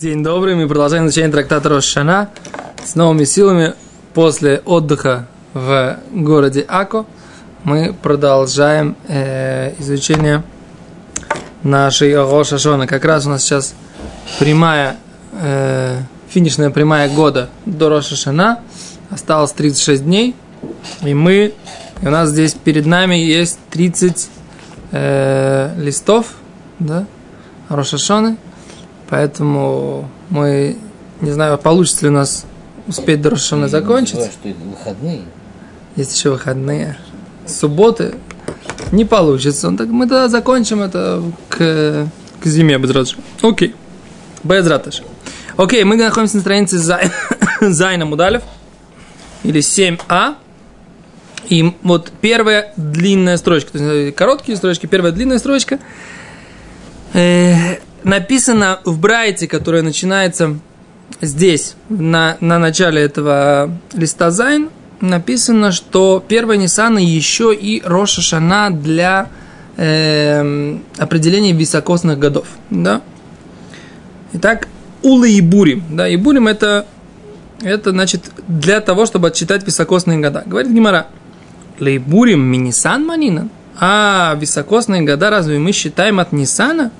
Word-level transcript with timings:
День 0.00 0.24
добрый, 0.24 0.56
мы 0.56 0.66
продолжаем 0.66 1.06
изучение 1.06 1.30
трактата 1.30 1.68
Рошана 1.68 2.28
с 2.84 2.96
новыми 2.96 3.22
силами 3.22 3.74
после 4.12 4.60
отдыха 4.64 5.28
в 5.54 5.98
городе 6.10 6.64
Ако. 6.66 7.06
Мы 7.62 7.94
продолжаем 8.02 8.96
э, 9.06 9.72
изучение 9.78 10.42
нашей 11.62 12.16
Рошашона. 12.16 12.88
Как 12.88 13.04
раз 13.04 13.24
у 13.26 13.30
нас 13.30 13.44
сейчас 13.44 13.76
прямая, 14.40 14.96
э, 15.40 16.00
финишная 16.28 16.70
прямая 16.70 17.08
года 17.08 17.48
до 17.64 17.88
Рошашана. 17.88 18.62
Осталось 19.10 19.52
36 19.52 20.04
дней. 20.04 20.34
И 21.02 21.14
мы, 21.14 21.54
и 22.02 22.06
у 22.06 22.10
нас 22.10 22.30
здесь 22.30 22.54
перед 22.54 22.86
нами 22.86 23.14
есть 23.14 23.60
30 23.70 24.28
э, 24.90 25.72
листов, 25.78 26.34
да, 26.80 27.06
Рошашоны. 27.68 28.38
Поэтому 29.14 30.10
мы 30.28 30.76
не 31.20 31.30
знаю, 31.30 31.56
получится 31.56 32.04
ли 32.04 32.08
у 32.08 32.14
нас 32.14 32.46
успеть 32.88 33.22
до 33.22 33.36
закончить. 33.36 34.16
Что 34.16 34.48
это 34.48 34.58
выходные. 34.58 35.22
Есть 35.94 36.16
еще 36.16 36.30
выходные. 36.30 36.98
Субботы 37.46 38.16
не 38.90 39.04
получится. 39.04 39.70
Ну, 39.70 39.76
так 39.76 39.86
мы 39.86 40.08
тогда 40.08 40.26
закончим 40.26 40.82
это 40.82 41.22
к, 41.48 42.08
к 42.40 42.44
зиме, 42.44 42.76
Безрадж. 42.78 43.14
Окей. 43.40 43.76
Безрадж. 44.42 45.02
Окей, 45.56 45.84
мы 45.84 45.94
находимся 45.94 46.38
на 46.38 46.40
странице 46.40 46.78
Зай- 46.78 47.12
Зайна 47.60 48.06
Мудалев. 48.06 48.42
Или 49.44 49.60
7А. 49.60 50.34
И 51.50 51.72
вот 51.84 52.10
первая 52.20 52.72
длинная 52.76 53.36
строчка. 53.36 53.78
То 53.78 53.78
есть 53.78 54.16
короткие 54.16 54.56
строчки, 54.56 54.86
первая 54.86 55.12
длинная 55.12 55.38
строчка. 55.38 55.78
Э, 57.12 57.76
написано 58.04 58.80
в 58.84 58.98
Брайте, 58.98 59.48
которая 59.48 59.82
начинается 59.82 60.58
здесь, 61.20 61.74
на, 61.88 62.36
на 62.40 62.58
начале 62.58 63.02
этого 63.02 63.70
листа 63.92 64.30
Зайн, 64.30 64.70
написано, 65.00 65.72
что 65.72 66.24
первая 66.26 66.56
Ниссана 66.56 66.98
еще 66.98 67.54
и 67.54 67.82
Роша 67.84 68.22
Шана 68.22 68.70
для 68.70 69.28
э, 69.76 70.78
определения 70.98 71.52
високосных 71.52 72.18
годов. 72.18 72.46
Да? 72.70 73.02
Итак, 74.32 74.68
Ула 75.02 75.26
и 75.26 75.40
Бурим. 75.40 75.84
Да, 75.90 76.08
и 76.08 76.16
Бурим 76.16 76.48
это, 76.48 76.86
это 77.60 77.90
значит 77.90 78.22
для 78.48 78.80
того, 78.80 79.06
чтобы 79.06 79.28
отчитать 79.28 79.66
високосные 79.66 80.18
года. 80.18 80.42
Говорит 80.46 80.72
Гимара. 80.72 81.08
Лейбурим 81.80 82.40
минисан 82.40 83.04
манина. 83.04 83.48
А 83.78 84.36
високосные 84.40 85.02
года 85.02 85.30
разве 85.30 85.58
мы 85.58 85.72
считаем 85.72 86.20
от 86.20 86.32
Нисана? 86.32 86.92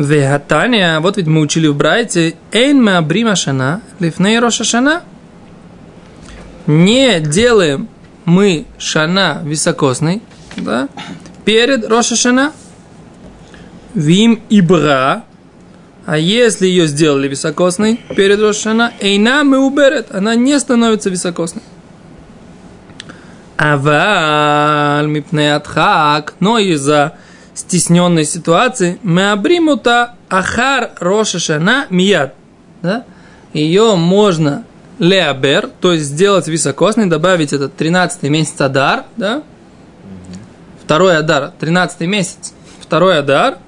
Вегатания, 0.00 0.98
вот 1.00 1.18
ведь 1.18 1.26
мы 1.26 1.40
учили 1.42 1.66
в 1.66 1.76
Брайте, 1.76 2.34
Эйн 2.52 2.82
мы 2.82 2.96
абрима 2.96 3.36
шана, 3.36 3.82
лифней 3.98 4.38
роша 4.38 4.64
шана. 4.64 5.02
Не 6.66 7.20
делаем 7.20 7.88
мы 8.24 8.64
шана 8.78 9.42
високосный, 9.44 10.22
да, 10.56 10.88
перед 11.44 11.86
роша 11.86 12.16
шана. 12.16 12.52
Вим 13.92 14.40
ибра, 14.48 15.24
а 16.06 16.16
если 16.16 16.66
ее 16.66 16.86
сделали 16.86 17.28
високосной 17.28 18.00
перед 18.16 18.40
роша 18.40 18.62
шана, 18.62 18.92
эйна 19.00 19.44
мы 19.44 19.58
уберет, 19.58 20.14
она 20.14 20.34
не 20.34 20.58
становится 20.58 21.10
високосной. 21.10 21.62
Аваль 23.58 25.08
мипней 25.08 25.54
адхак, 25.54 26.32
но 26.40 26.58
из-за 26.58 27.18
стесненной 27.60 28.24
ситуации, 28.24 28.98
мы 29.02 29.30
абримута 29.30 30.14
ахар 30.28 30.90
роша 30.98 31.38
шана 31.38 31.86
мияд. 31.90 32.34
Да? 32.82 33.04
Ее 33.52 33.96
можно 33.96 34.64
леабер, 34.98 35.70
то 35.80 35.92
есть 35.92 36.06
сделать 36.06 36.48
високосной, 36.48 37.06
добавить 37.06 37.52
этот 37.52 37.76
13 37.76 38.22
месяц 38.24 38.60
адар, 38.60 39.04
да? 39.16 39.42
Второй 40.84 41.16
адар, 41.16 41.52
13 41.58 42.00
месяц, 42.02 42.54
второй 42.80 43.18
адар. 43.18 43.58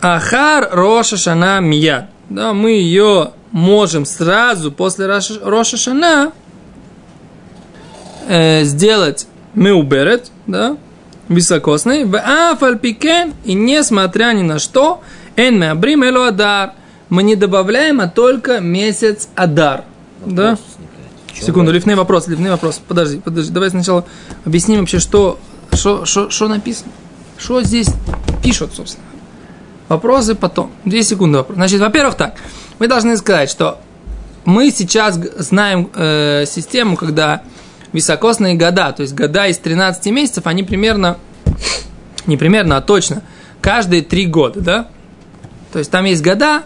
Ахар 0.00 0.68
роша 0.72 1.16
шана 1.16 1.60
мияд. 1.60 2.10
Да, 2.28 2.52
мы 2.52 2.72
ее 2.72 3.32
можем 3.52 4.04
сразу 4.04 4.72
после 4.72 5.06
роша 5.06 5.76
шана 5.76 6.32
э, 8.26 8.64
сделать 8.64 9.26
мы 9.54 9.72
уберет, 9.72 10.30
да, 10.46 10.76
високосный, 11.28 12.04
в 12.04 12.18
афальпикен, 12.18 13.34
и 13.44 13.54
несмотря 13.54 14.32
ни 14.32 14.42
на 14.42 14.58
что, 14.58 15.02
эн 15.36 15.58
мы 15.58 15.70
абрим 15.70 16.02
элу 16.02 16.22
адар, 16.22 16.72
мы 17.08 17.22
не 17.22 17.36
добавляем, 17.36 18.00
а 18.00 18.08
только 18.08 18.60
месяц 18.60 19.28
адар. 19.34 19.84
Да? 20.24 20.50
Вопрос 20.50 20.66
возникает. 20.78 21.10
Чё 21.34 21.46
Секунду, 21.46 21.72
лифный 21.72 21.94
вопрос, 21.94 22.28
лифный 22.28 22.50
вопрос. 22.50 22.80
Подожди, 22.86 23.18
подожди, 23.18 23.52
давай 23.52 23.70
сначала 23.70 24.04
объясним 24.44 24.80
вообще, 24.80 24.98
что, 24.98 25.38
что, 25.72 26.04
что, 26.04 26.30
что 26.30 26.48
написано. 26.48 26.92
Что 27.38 27.62
здесь 27.62 27.88
пишут, 28.42 28.74
собственно. 28.74 29.04
Вопросы 29.88 30.34
потом. 30.34 30.70
Две 30.84 31.02
секунды 31.02 31.38
вопрос. 31.38 31.56
Значит, 31.56 31.80
во-первых, 31.80 32.14
так. 32.14 32.36
Мы 32.78 32.88
должны 32.88 33.16
сказать, 33.16 33.50
что 33.50 33.80
мы 34.44 34.70
сейчас 34.70 35.18
знаем 35.38 35.90
э, 35.94 36.44
систему, 36.46 36.96
когда 36.96 37.42
високосные 37.94 38.56
года, 38.56 38.92
то 38.92 39.02
есть 39.02 39.14
года 39.14 39.46
из 39.46 39.56
13 39.58 40.06
месяцев, 40.06 40.46
они 40.46 40.64
примерно, 40.64 41.16
не 42.26 42.36
примерно, 42.36 42.76
а 42.76 42.82
точно, 42.82 43.22
каждые 43.62 44.02
три 44.02 44.26
года, 44.26 44.60
да? 44.60 44.88
То 45.72 45.78
есть 45.78 45.90
там 45.92 46.04
есть 46.04 46.22
года, 46.22 46.64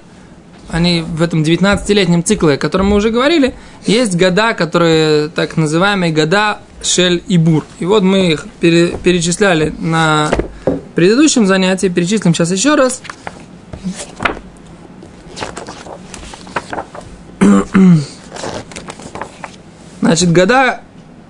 они 0.70 1.02
в 1.02 1.22
этом 1.22 1.42
19-летнем 1.42 2.24
цикле, 2.24 2.54
о 2.54 2.56
котором 2.56 2.88
мы 2.88 2.96
уже 2.96 3.10
говорили, 3.10 3.54
есть 3.86 4.16
года, 4.16 4.54
которые 4.54 5.28
так 5.28 5.58
называемые 5.58 6.12
года 6.12 6.60
Шель 6.82 7.22
и 7.28 7.36
Бур. 7.36 7.64
И 7.78 7.84
вот 7.84 8.02
мы 8.02 8.32
их 8.32 8.46
пере- 8.60 8.96
перечисляли 8.96 9.74
на 9.78 10.30
предыдущем 10.94 11.46
занятии, 11.46 11.88
перечислим 11.88 12.34
сейчас 12.34 12.50
еще 12.52 12.74
раз. 12.74 13.02
Значит, 20.00 20.32
года 20.32 20.80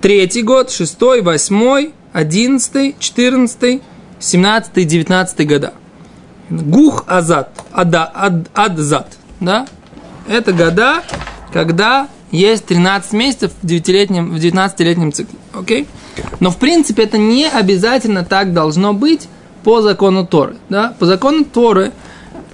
третий 0.01 0.43
год, 0.43 0.71
шестой, 0.71 1.21
восьмой, 1.21 1.93
одиннадцатый, 2.13 2.95
четырнадцатый, 2.99 3.81
семнадцатый, 4.19 4.85
девятнадцатый 4.85 5.45
года. 5.45 5.73
Гух 6.49 7.03
азат, 7.07 7.51
ада, 7.71 8.09
ад, 8.13 8.49
адзат, 8.53 9.17
да? 9.39 9.67
Это 10.27 10.53
года, 10.53 11.03
когда 11.51 12.07
есть 12.31 12.65
13 12.65 13.13
месяцев 13.13 13.51
в 13.61 13.65
9-летнем, 13.65 14.31
в 14.31 14.37
19-летнем 14.37 15.11
цикле, 15.11 15.37
окей? 15.53 15.87
Но, 16.39 16.51
в 16.51 16.57
принципе, 16.57 17.03
это 17.03 17.17
не 17.17 17.47
обязательно 17.47 18.23
так 18.23 18.53
должно 18.53 18.93
быть 18.93 19.27
по 19.63 19.81
закону 19.81 20.25
Торы, 20.25 20.55
да? 20.69 20.95
По 20.97 21.05
закону 21.05 21.45
Торы 21.45 21.91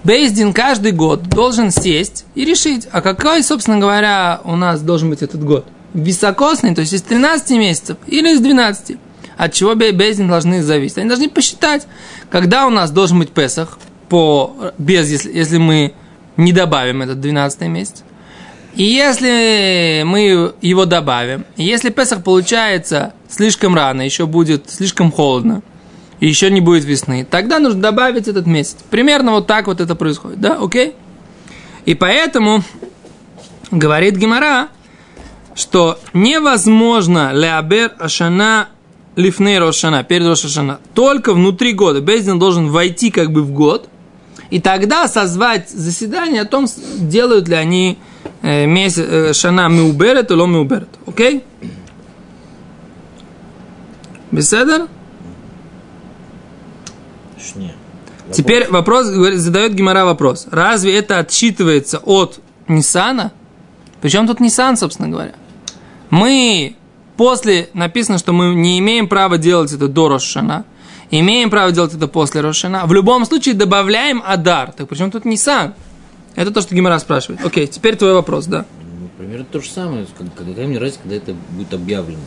Бейздин 0.04 0.54
каждый 0.54 0.92
год 0.92 1.24
должен 1.24 1.72
сесть 1.72 2.26
и 2.36 2.46
решить, 2.46 2.88
а 2.92 3.02
какой, 3.02 3.42
собственно 3.44 3.80
говоря, 3.80 4.40
у 4.44 4.56
нас 4.56 4.82
должен 4.82 5.10
быть 5.10 5.24
этот 5.24 5.44
год? 5.44 5.66
Високосный, 5.96 6.76
то 6.76 6.82
есть 6.82 6.92
из 6.94 7.02
13 7.04 7.52
месяцев 7.52 7.98
или 8.06 8.34
из 8.34 8.42
12? 8.42 8.98
От 9.38 9.54
чего 9.54 9.76
Бей- 9.76 9.94
Бейздин 9.94 10.28
должны 10.28 10.62
зависеть? 10.62 10.98
Они 10.98 11.08
должны 11.08 11.30
посчитать, 11.30 11.88
когда 12.30 12.68
у 12.68 12.70
нас 12.70 12.92
должен 12.92 13.20
быть 13.20 13.30
Песах, 13.30 13.78
по, 14.10 14.74
без, 14.78 15.10
если, 15.10 15.32
если 15.34 15.58
мы 15.58 15.94
не 16.38 16.52
добавим 16.52 17.02
этот 17.02 17.22
12 17.22 17.62
месяц. 17.62 18.04
И 18.76 18.84
если 18.84 20.04
мы 20.06 20.54
его 20.62 20.86
добавим, 20.86 21.46
если 21.56 21.90
Песах 21.90 22.24
получается 22.24 23.14
слишком 23.30 23.74
рано, 23.74 24.02
еще 24.02 24.26
будет 24.26 24.70
слишком 24.70 25.14
холодно, 25.14 25.64
и 26.20 26.28
еще 26.28 26.50
не 26.52 26.60
будет 26.60 26.84
весны, 26.84 27.26
тогда 27.30 27.60
нужно 27.60 27.82
добавить 27.82 28.28
этот 28.28 28.48
месяц. 28.48 28.78
Примерно 28.90 29.32
вот 29.32 29.48
так 29.48 29.68
вот 29.68 29.80
это 29.80 29.96
происходит, 29.96 30.42
да, 30.42 30.58
окей? 30.62 30.94
И 31.86 31.94
поэтому 31.94 32.64
говорит 33.72 34.18
Гимара, 34.18 34.68
что 35.56 36.00
невозможно 36.14 37.32
леабер 37.34 37.94
ашана 37.98 38.70
лифней 39.16 39.58
рошана, 39.58 40.04
перед 40.04 40.28
рошашана, 40.28 40.80
только 40.94 41.34
внутри 41.34 41.74
года. 41.74 42.02
Бездин 42.02 42.38
должен 42.38 42.70
войти 42.70 43.12
как 43.12 43.32
бы 43.32 43.42
в 43.42 43.52
год, 43.52 43.90
и 44.50 44.60
тогда 44.60 45.08
созвать 45.08 45.70
заседание 45.70 46.42
о 46.42 46.46
том, 46.46 46.68
делают 46.98 47.48
ли 47.48 47.56
они 47.56 47.98
э, 48.42 48.66
месяц, 48.66 49.06
э, 49.08 49.34
шана 49.34 49.70
миуберет 49.70 50.32
или 50.32 50.46
миуберет. 50.46 50.90
Окей? 51.08 51.44
Беседер? 54.32 54.88
Теперь 58.32 58.68
вопрос, 58.70 59.06
задает 59.06 59.74
Гимара 59.76 60.04
вопрос. 60.04 60.48
Разве 60.52 60.98
это 60.98 61.20
отсчитывается 61.20 62.00
от 62.00 62.40
Ниссана? 62.68 63.32
Причем 64.02 64.28
тут 64.28 64.40
Ниссан, 64.40 64.78
собственно 64.78 65.08
говоря? 65.10 65.36
Мы 66.10 66.76
после 67.18 67.70
написано, 67.74 68.18
что 68.18 68.34
мы 68.34 68.54
не 68.56 68.80
имеем 68.80 69.08
права 69.08 69.38
делать 69.38 69.72
это 69.72 69.88
до 69.88 70.10
Рошана, 70.10 70.66
имеем 71.12 71.50
право 71.50 71.72
делать 71.72 71.94
это 71.94 72.08
после 72.08 72.42
Рошана. 72.42 72.86
В 72.86 72.94
любом 72.94 73.26
случае 73.26 73.56
добавляем 73.56 74.22
Адар. 74.26 74.72
Так 74.72 74.88
причем 74.88 75.12
тут 75.12 75.26
Нисан? 75.26 75.74
Это 76.36 76.52
то, 76.52 76.62
что 76.62 76.76
Гимара 76.76 77.00
спрашивает. 77.00 77.44
Окей, 77.46 77.68
теперь 77.68 77.96
твой 77.96 78.14
вопрос, 78.14 78.46
да. 78.46 78.66
Ну, 79.00 79.08
примерно 79.18 79.46
то 79.46 79.62
же 79.62 79.70
самое. 79.70 80.06
как- 80.18 80.28
Какая 80.48 80.68
мне 80.68 80.78
разница, 80.78 81.00
когда 81.02 81.16
это 81.16 81.34
будет 81.52 81.74
объявлено? 81.74 82.20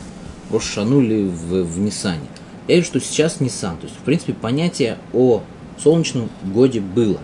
Рош 0.51 0.65
шанули 0.65 1.25
в, 1.29 1.63
в 1.65 1.79
Ниссане. 1.79 2.23
Я 2.69 2.77
вижу, 2.77 2.87
что 2.87 3.01
сейчас 3.01 3.41
Ниссан. 3.41 3.77
То 3.77 3.85
есть, 3.87 3.97
в 3.99 4.03
принципе, 4.03 4.33
понятие 4.33 4.97
о 5.13 5.43
солнечном 5.83 6.31
годе 6.43 6.81
было. 6.81 7.19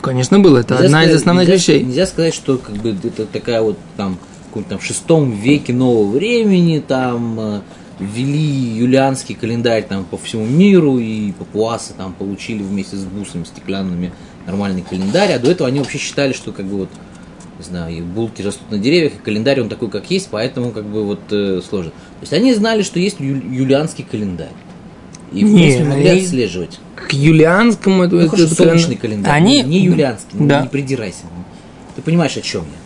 Конечно, 0.00 0.38
было. 0.38 0.58
Это 0.58 0.74
Нельзя 0.74 0.86
одна 0.86 1.00
из 1.02 1.06
сказать- 1.06 1.20
основных 1.20 1.48
нельзя, 1.48 1.54
вещей. 1.56 1.82
Нельзя 1.84 2.06
сказать, 2.06 2.34
что 2.34 2.58
как 2.58 2.76
бы 2.76 2.90
это 3.02 3.26
такая 3.26 3.60
вот 3.62 3.76
там 3.96 4.18
какой-то 4.56 4.70
там 4.70 4.78
в 4.78 4.84
шестом 4.84 5.30
веке 5.30 5.72
нового 5.72 6.10
времени 6.10 6.82
там 6.86 7.38
э, 7.38 7.60
ввели 8.00 8.40
юлианский 8.40 9.34
календарь 9.34 9.82
там 9.84 10.04
по 10.04 10.16
всему 10.16 10.46
миру 10.46 10.98
и 10.98 11.32
папуасы 11.32 11.92
там 11.96 12.12
получили 12.14 12.62
вместе 12.62 12.96
с 12.96 13.04
бусами 13.04 13.44
стеклянными 13.44 14.12
нормальный 14.46 14.82
календарь, 14.82 15.32
а 15.32 15.38
до 15.38 15.50
этого 15.50 15.68
они 15.68 15.80
вообще 15.80 15.98
считали, 15.98 16.32
что 16.32 16.52
как 16.52 16.66
бы 16.66 16.78
вот 16.78 16.88
не 17.58 17.64
знаю, 17.64 17.96
и 17.96 18.00
булки 18.02 18.42
растут 18.42 18.70
на 18.70 18.78
деревьях, 18.78 19.14
и 19.14 19.18
календарь 19.18 19.60
он 19.62 19.68
такой, 19.70 19.88
как 19.90 20.10
есть, 20.10 20.28
поэтому 20.30 20.72
как 20.72 20.84
бы 20.84 21.04
вот 21.04 21.20
э, 21.30 21.60
сложно. 21.68 21.90
То 21.90 22.20
есть 22.22 22.32
они 22.34 22.52
знали, 22.54 22.82
что 22.82 22.98
есть 23.00 23.18
ю- 23.18 23.42
юлианский 23.50 24.04
календарь. 24.10 24.52
И 25.32 25.42
в 25.44 25.48
Не, 25.48 25.62
принципе 25.62 25.84
могли 25.84 26.06
они- 26.08 26.20
отслеживать. 26.20 26.78
К 26.94 27.12
юлианскому 27.14 28.04
это, 28.04 28.14
Ну, 28.14 28.20
это- 28.20 28.30
хорошо, 28.30 28.46
это 28.46 28.54
солнечный 28.56 28.96
календарь. 28.96 29.32
календарь, 29.32 29.32
Они... 29.34 29.62
не 29.62 29.80
юлианский, 29.84 30.28
ну, 30.34 30.46
Да. 30.48 30.60
не 30.62 30.68
придирайся. 30.68 31.22
Ты 31.96 32.02
понимаешь, 32.02 32.36
о 32.36 32.42
чем 32.42 32.62
я? 32.64 32.85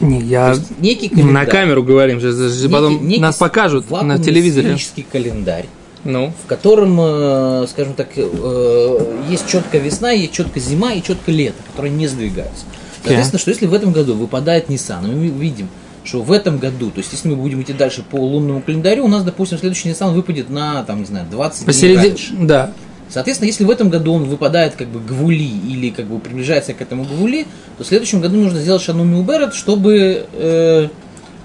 Не, 0.00 0.20
я... 0.20 0.50
Есть 0.50 0.78
некий 0.80 1.08
На 1.08 1.14
календарь, 1.22 1.48
камеру 1.50 1.82
говорим, 1.82 2.20
же 2.20 2.32
некий- 2.32 2.68
потом 2.68 3.06
некий 3.08 3.20
нас 3.20 3.36
покажут 3.36 3.90
на 3.90 4.18
телевизоре. 4.18 4.76
календарь, 5.10 5.66
Ну, 6.04 6.32
в 6.44 6.46
котором, 6.46 6.98
э, 7.00 7.66
скажем 7.68 7.94
так, 7.94 8.08
э, 8.16 8.98
есть 9.28 9.48
четко 9.48 9.78
весна, 9.78 10.10
есть 10.12 10.32
четко 10.32 10.60
зима 10.60 10.92
и 10.92 11.02
четко 11.02 11.30
лето, 11.32 11.62
которые 11.72 11.92
не 11.92 12.06
сдвигаются. 12.06 12.64
Соответственно, 13.02 13.38
что 13.38 13.50
если 13.50 13.66
в 13.66 13.74
этом 13.74 13.92
году 13.92 14.14
выпадает 14.14 14.68
Nissan, 14.68 15.06
мы 15.06 15.28
видим, 15.28 15.68
что 16.04 16.22
в 16.22 16.32
этом 16.32 16.58
году, 16.58 16.90
то 16.90 16.98
есть 16.98 17.12
если 17.12 17.28
мы 17.28 17.36
будем 17.36 17.62
идти 17.62 17.72
дальше 17.72 18.02
по 18.08 18.16
лунному 18.16 18.60
календарю, 18.60 19.04
у 19.04 19.08
нас, 19.08 19.24
допустим, 19.24 19.58
следующий 19.58 19.88
Nissan 19.90 20.12
выпадет 20.12 20.50
на, 20.50 20.82
там, 20.84 21.00
не 21.00 21.06
знаю, 21.06 21.26
20 21.30 21.60
дней 21.60 21.66
посередине... 21.66 22.08
раньше. 22.08 22.34
Да. 22.40 22.72
Соответственно, 23.08 23.46
если 23.46 23.64
в 23.64 23.70
этом 23.70 23.88
году 23.88 24.12
он 24.14 24.24
выпадает 24.24 24.74
как 24.74 24.88
бы 24.88 25.00
гвули 25.00 25.42
или 25.44 25.90
как 25.90 26.06
бы 26.06 26.18
приближается 26.18 26.74
к 26.74 26.80
этому 26.82 27.04
гвули, 27.04 27.46
то 27.78 27.84
в 27.84 27.86
следующем 27.86 28.20
году 28.20 28.36
нужно 28.36 28.60
сделать 28.60 28.82
шануми 28.82 29.14
уберет, 29.14 29.54
чтобы, 29.54 30.26
э, 30.32 30.88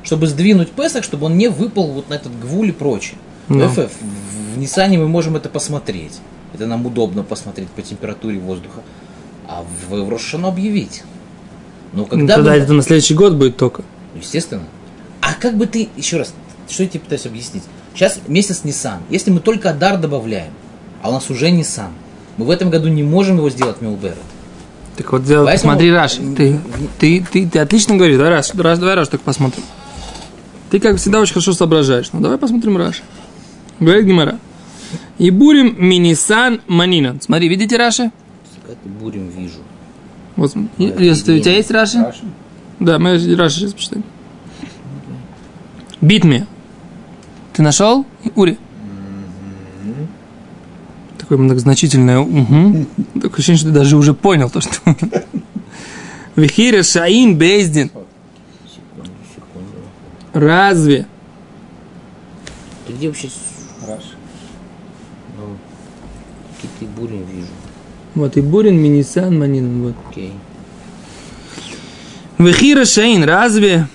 чтобы 0.04 0.28
сдвинуть 0.28 0.72
Песах, 0.72 1.04
чтобы 1.04 1.28
он 1.28 1.38
не 1.38 1.48
выпал 1.50 1.88
вот 1.88 2.10
на 2.10 2.16
этот 2.16 2.38
гвуль 2.40 2.70
и 2.70 2.72
прочее. 2.72 3.18
Ну. 3.48 3.68
В 3.68 3.78
FF, 3.78 3.92
в 4.54 4.58
Ниссане 4.58 4.98
мы 4.98 5.08
можем 5.08 5.36
это 5.36 5.50
посмотреть. 5.50 6.20
Это 6.54 6.66
нам 6.66 6.86
удобно 6.86 7.24
посмотреть 7.24 7.70
по 7.70 7.82
температуре 7.82 8.40
воздуха. 8.40 8.82
А 9.48 9.64
в, 9.90 9.96
в 9.96 10.10
Рошану 10.10 10.48
объявить. 10.48 11.04
Ну, 11.94 12.00
Ну, 12.02 12.06
когда 12.08 12.36
Тогда 12.36 12.52
бы- 12.52 12.58
это 12.58 12.74
на 12.74 12.82
следующий 12.82 13.14
год 13.14 13.34
будет 13.36 13.58
только. 13.58 13.84
ну, 14.14 14.20
Естественно. 14.20 14.64
А 15.22 15.34
как 15.36 15.56
бы 15.58 15.68
ты, 15.68 15.90
еще 15.96 16.18
раз, 16.18 16.34
что 16.68 16.84
я 16.84 16.90
тебе 16.90 17.02
пытаюсь 17.02 17.26
объяснить? 17.26 17.64
Сейчас 17.94 18.20
месяц 18.28 18.62
Nissan. 18.64 19.00
Если 19.10 19.30
мы 19.30 19.40
только 19.42 19.70
Адар 19.70 19.98
добавляем, 19.98 20.52
а 21.02 21.10
у 21.10 21.14
нас 21.14 21.30
уже 21.30 21.50
Nissan, 21.50 21.90
мы 22.38 22.46
в 22.46 22.50
этом 22.50 22.70
году 22.70 22.88
не 22.90 23.04
можем 23.04 23.38
его 23.38 23.50
сделать 23.50 23.82
Милберет. 23.82 24.18
Так 24.98 25.12
вот, 25.12 25.24
сделай, 25.24 25.46
Поэтому- 25.46 25.74
посмотри, 25.74 25.92
Раш. 25.92 26.14
Ты, 26.38 26.60
ты, 27.00 27.26
ты, 27.32 27.48
ты 27.48 27.60
отлично 27.60 27.96
говоришь. 27.96 28.18
Давай, 28.18 28.32
Раш, 28.32 28.54
Раш, 28.54 28.78
давай, 28.80 28.96
Раш, 28.96 29.08
так 29.08 29.22
посмотрим. 29.22 29.64
Ты, 30.70 30.80
как 30.80 30.98
всегда, 30.98 31.20
очень 31.20 31.34
хорошо 31.34 31.54
соображаешь. 31.54 32.10
Ну, 32.14 32.20
давай 32.20 32.38
посмотрим 32.38 32.78
Раш. 32.78 33.02
Говорит 33.80 34.06
Гимара. 34.06 34.38
И 35.18 35.32
бурим 35.32 35.76
минисан 35.78 36.62
манина. 36.68 37.18
Смотри, 37.22 37.48
видите 37.48 37.78
Раши? 37.78 38.12
Бурим 38.84 39.30
вижу. 39.30 39.60
Вот, 40.36 40.54
если 40.78 41.40
у 41.40 41.42
тебя 41.42 41.56
есть 41.56 41.72
Раши? 41.72 42.06
Да, 42.80 43.00
мы 43.00 43.14
Раши 43.36 43.60
сейчас 43.60 43.74
почитаем. 43.74 44.04
Битме. 46.00 46.48
Ты 47.54 47.62
нашел? 47.62 48.06
Ури. 48.36 48.58
Такое 51.32 51.46
многозначительное 51.46 52.20
угу. 52.20 52.86
Такое 53.14 53.32
ощущение, 53.38 53.58
что 53.58 53.68
ты 53.70 53.74
даже 53.74 53.96
уже 53.96 54.14
понял 54.14 54.50
то, 54.50 54.60
что... 54.60 54.74
Вихире 56.36 56.84
Шаин 56.84 57.38
Бездин. 57.38 57.90
Секунду, 58.68 59.10
секунду. 59.34 59.78
Разве? 60.34 61.08
Ты 62.86 62.92
где 62.92 63.08
вообще? 63.08 63.30
с- 63.30 63.86
Ну, 65.38 65.56
какие 66.62 66.72
ты 66.82 66.86
бурим 67.00 67.24
вижу. 67.24 67.48
Вот 68.16 68.36
и 68.36 68.42
Бурин, 68.42 68.76
Минисан, 68.78 69.40
Манин. 69.40 69.84
Вот. 69.84 69.96
Окей. 70.10 70.34
Вехира 72.40 72.84
Шаин, 72.84 73.24
разве 73.24 73.88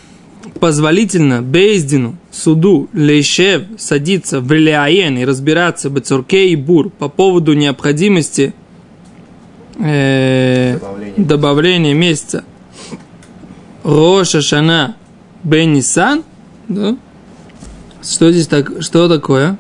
позволительно 0.61 1.43
Бейздину, 1.43 2.17
суду, 2.31 2.89
Лейшев 2.93 3.63
садиться 3.79 4.41
в 4.41 4.51
Леаен 4.53 5.19
и 5.19 5.25
разбираться 5.25 5.91
Бецурке 5.91 6.49
и 6.51 6.57
Бур 6.57 6.91
по 6.91 7.09
поводу 7.09 7.55
необходимости 7.55 8.55
э, 9.79 10.79
Добавление. 10.79 11.15
добавления 11.27 11.95
месяца 11.95 12.45
Роша 13.85 14.41
Шана 14.41 14.97
Бен 15.43 15.73
Нисан? 15.75 16.25
Да? 16.69 16.97
Что 18.03 18.31
здесь 18.33 18.47
так, 18.47 18.83
что 18.83 19.09
такое? 19.09 19.59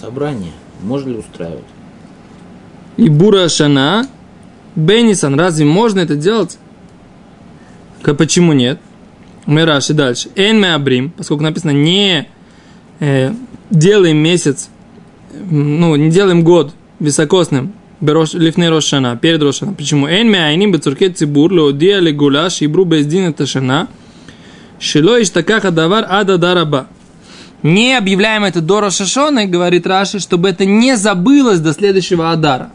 Собрание. 0.00 0.52
Можно 0.82 1.10
ли 1.10 1.16
устраивать? 1.18 1.64
И 2.96 3.08
Бура 3.08 3.48
Шана 3.48 4.06
Беннисон, 4.74 5.38
разве 5.38 5.64
можно 5.64 6.00
это 6.00 6.16
делать? 6.16 6.58
К- 8.02 8.14
Почему 8.14 8.52
нет? 8.52 8.80
Мы 9.46 9.64
Раши 9.64 9.94
дальше. 9.94 10.28
Эн 10.36 10.60
мы 10.60 10.72
абрим, 10.72 11.10
поскольку 11.10 11.42
написано 11.42 11.72
не 11.72 12.28
э, 13.00 13.32
делаем 13.70 14.18
месяц, 14.18 14.68
ну, 15.32 15.96
не 15.96 16.10
делаем 16.10 16.44
год 16.44 16.72
високосным, 17.00 17.72
лифней 18.00 18.68
рошана, 18.68 19.16
перед 19.16 19.42
рошана. 19.42 19.74
Почему? 19.74 20.06
Эн 20.06 20.30
мы 20.30 20.38
айним 20.38 20.72
бецурке 20.72 21.10
цибур, 21.10 21.52
леодия 21.52 21.98
легула, 21.98 22.50
шибру 22.50 22.84
бездин 22.84 23.24
это 23.30 23.46
шана, 23.46 23.88
шило 24.78 25.20
иштакаха 25.20 25.70
давар 25.70 26.06
ада 26.08 26.38
дараба. 26.38 26.86
Не 27.62 27.96
объявляем 27.96 28.42
это 28.42 28.60
до 28.60 28.80
Рошашона, 28.80 29.46
говорит 29.46 29.86
Раши, 29.86 30.18
чтобы 30.18 30.48
это 30.48 30.64
не 30.64 30.96
забылось 30.96 31.60
до 31.60 31.72
следующего 31.72 32.32
Адара. 32.32 32.72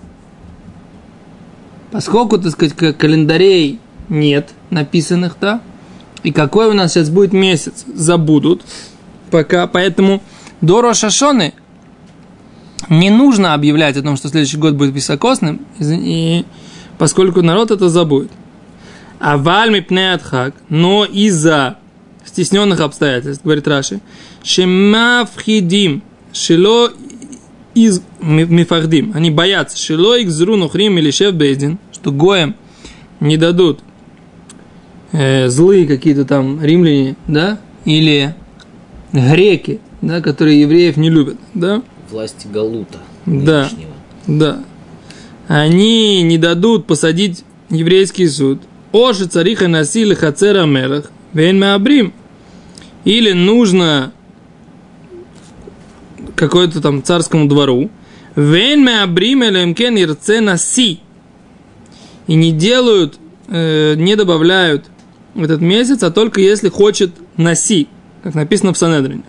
Поскольку, 1.92 2.38
так 2.38 2.54
сказать, 2.54 2.98
календарей 2.98 3.80
нет 4.08 4.50
написанных, 4.70 5.36
да, 5.42 5.62
и 6.24 6.32
какой 6.32 6.68
у 6.68 6.74
нас 6.74 6.94
сейчас 6.94 7.10
будет 7.10 7.34
месяц, 7.34 7.86
забудут, 7.94 8.64
пока, 9.32 9.68
поэтому 9.68 10.22
до 10.62 10.82
Рошашоны 10.82 11.54
не 12.90 13.10
нужно 13.10 13.54
объявлять 13.54 13.98
о 13.98 14.02
том, 14.02 14.18
что 14.18 14.30
следующий 14.30 14.58
год 14.58 14.76
будет 14.76 14.94
високосным, 14.94 15.66
и, 15.80 16.46
поскольку 16.98 17.42
народ 17.42 17.72
это 17.72 17.90
забудет. 17.90 18.32
А 19.20 19.38
вальми 19.38 19.80
пнеатхак, 19.80 20.54
но 20.70 21.06
из-за 21.06 21.78
стесненных 22.24 22.82
обстоятельств, 22.82 23.44
говорит 23.44 23.68
Раши, 23.68 24.00
шемафхидим, 24.44 26.04
шило 26.32 26.92
из 27.74 28.02
ми- 28.22 28.46
мифахдим, 28.46 29.12
они 29.16 29.32
боятся, 29.32 29.78
шило 29.78 30.18
их 30.18 30.30
зру 30.32 30.56
нухрим 30.56 30.98
или 30.98 31.10
шеф 31.12 31.34
бейдин, 31.34 31.80
что 31.92 32.12
гоем 32.12 32.56
не 33.20 33.38
дадут 33.38 33.80
э, 35.12 35.48
злые 35.50 35.88
какие-то 35.88 36.26
там 36.26 36.64
римляне, 36.64 37.16
да, 37.28 37.60
или 37.86 38.36
греки, 39.14 39.80
да, 40.02 40.22
которые 40.22 40.62
евреев 40.62 40.98
не 40.98 41.10
любят, 41.10 41.38
да, 41.54 41.82
Власти 42.10 42.48
Галута. 42.48 43.00
Да. 43.26 43.64
нынешнего. 43.64 43.94
да, 44.28 44.64
они 45.48 46.22
не 46.24 46.38
дадут 46.38 46.86
посадить 46.88 47.44
еврейский 47.70 48.28
суд. 48.28 48.62
Оши 48.92 49.26
цариха 49.26 49.68
носили 49.68 50.14
хацера 50.14 50.66
мелах, 50.66 51.12
вен 51.34 51.64
абрим. 51.64 52.14
Или 53.06 53.32
нужно 53.32 54.12
какой-то 56.36 56.82
там 56.82 57.04
царскому 57.04 57.48
двору. 57.48 57.90
Вен 58.36 58.88
абрим 58.88 59.44
элемкен 59.44 59.98
ирце 59.98 60.42
наси. 60.42 61.00
И 62.28 62.36
не 62.36 62.52
делают, 62.52 63.18
э, 63.48 63.96
не 63.96 64.16
добавляют 64.16 64.86
в 65.38 65.44
этот 65.44 65.62
месяц, 65.62 66.04
а 66.04 66.12
только 66.12 66.42
если 66.42 66.70
хочет 66.70 67.12
наси, 67.38 67.88
как 68.24 68.36
написано 68.36 68.74
в 68.74 68.78
Санедрине. 68.78 69.24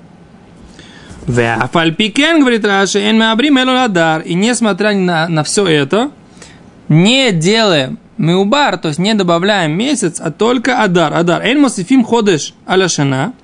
Веафальпикен, 1.27 2.41
говорит 2.41 2.65
Раши, 2.65 3.01
адар. 3.01 4.23
И 4.23 4.35
несмотря 4.35 4.95
на, 4.95 5.29
на 5.29 5.45
все 5.45 5.67
это, 5.67 6.11
не 6.89 7.33
делаем 7.33 7.99
меубар, 8.17 8.79
то 8.79 8.89
есть 8.89 8.99
не 8.99 9.15
добавляем 9.15 9.77
месяц, 9.77 10.21
а 10.21 10.31
только 10.31 10.83
адар. 10.83 11.13
Адар. 11.13 11.43
Эн 11.45 11.61
мосифим 11.61 12.03
ходеш 12.03 12.55
аляшана. 12.67 13.35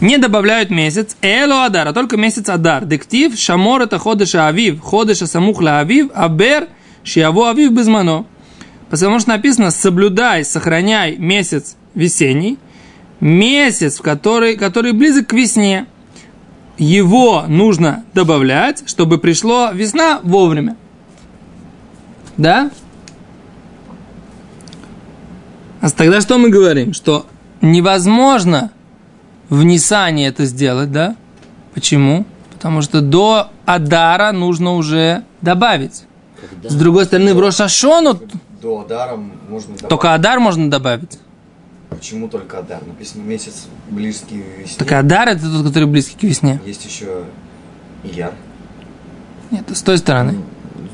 Не 0.00 0.18
добавляют 0.18 0.70
месяц, 0.70 1.16
эло 1.22 1.64
адар, 1.64 1.88
а 1.88 1.92
только 1.92 2.16
месяц 2.16 2.48
адар. 2.48 2.84
Дектив, 2.84 3.38
шамор 3.38 3.82
это 3.82 3.98
ходеш 3.98 4.34
авив, 4.34 4.80
ходеш 4.80 5.18
самух 5.18 5.62
ла 5.62 5.80
авив, 5.80 6.10
абер, 6.14 6.68
шиаво 7.02 7.50
авив 7.50 7.72
безмано. 7.72 8.26
Потому 8.90 9.18
что 9.20 9.30
написано 9.30 9.70
«соблюдай, 9.70 10.44
сохраняй 10.44 11.16
месяц 11.16 11.76
весенний», 11.96 12.58
месяц, 13.20 13.98
в 13.98 14.02
который, 14.02 14.56
который 14.56 14.92
близок 14.92 15.28
к 15.28 15.32
весне. 15.32 15.86
Его 16.78 17.44
нужно 17.48 18.04
добавлять, 18.14 18.88
чтобы 18.88 19.18
пришло 19.18 19.70
весна 19.72 20.20
вовремя. 20.22 20.76
Да? 22.36 22.70
А 25.80 25.90
тогда 25.90 26.20
что 26.20 26.36
мы 26.38 26.50
говорим? 26.50 26.92
Что 26.92 27.26
невозможно 27.62 28.70
в 29.48 29.62
Нисане 29.64 30.26
это 30.26 30.44
сделать, 30.44 30.92
да? 30.92 31.16
Почему? 31.72 32.26
Потому 32.52 32.82
что 32.82 33.00
до 33.00 33.50
Адара 33.64 34.32
нужно 34.32 34.74
уже 34.74 35.24
добавить. 35.40 36.04
Когда? 36.38 36.68
С 36.68 36.74
другой 36.74 37.06
стороны, 37.06 37.34
в 37.34 37.40
Рошашону 37.40 38.20
До 38.60 38.80
Адара 38.80 39.16
можно 39.16 39.68
добавить. 39.68 39.88
только 39.88 40.14
Адар 40.14 40.40
можно 40.40 40.70
добавить. 40.70 41.18
Почему 41.90 42.28
только 42.28 42.58
Адар? 42.58 42.80
Написано 42.86 43.22
месяц 43.22 43.66
близкий 43.90 44.42
весне. 44.58 44.76
Так 44.78 44.92
Адар 44.92 45.28
это 45.28 45.42
тот, 45.50 45.66
который 45.66 45.88
близкий 45.88 46.16
к 46.16 46.22
весне. 46.24 46.60
Есть 46.66 46.84
еще 46.84 47.24
Ияр. 48.04 48.32
Нет, 49.50 49.64
с 49.72 49.82
той 49.82 49.98
стороны. 49.98 50.34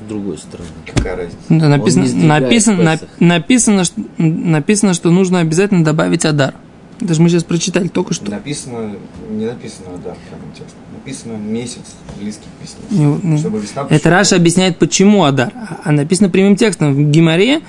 С 0.04 0.08
другой 0.08 0.36
стороны. 0.38 0.68
Какая 0.94 1.16
разница? 1.16 1.38
Да, 1.48 1.68
написано, 1.68 2.04
не 2.04 2.26
написано, 2.26 2.82
на- 2.82 2.98
написано, 3.26 3.84
что, 3.84 4.00
написано, 4.18 4.94
что 4.94 5.10
нужно 5.10 5.40
обязательно 5.40 5.84
добавить 5.84 6.24
Адар. 6.26 6.54
Это 7.00 7.14
же 7.14 7.22
мы 7.22 7.30
сейчас 7.30 7.42
прочитали 7.44 7.88
только 7.88 8.14
что. 8.14 8.30
Написано, 8.30 8.94
не 9.30 9.46
написано 9.46 9.88
Адар 9.94 10.16
прямо 10.28 10.42
текст. 10.56 10.74
Написано 10.94 11.32
месяц 11.36 11.80
близкий 12.20 12.44
к 12.58 12.62
весне. 12.62 12.80
Ну, 12.90 13.18
ну, 13.22 13.38
Чтобы 13.38 13.58
весна 13.60 13.86
Это. 13.88 14.10
Раша 14.10 14.36
объясняет, 14.36 14.78
почему 14.78 15.24
Адар. 15.24 15.50
А- 15.54 15.80
А 15.84 15.92
написано 15.92 16.28
прямым 16.28 16.54
текстом 16.56 16.94
в 16.94 17.10
Гимаре 17.10 17.60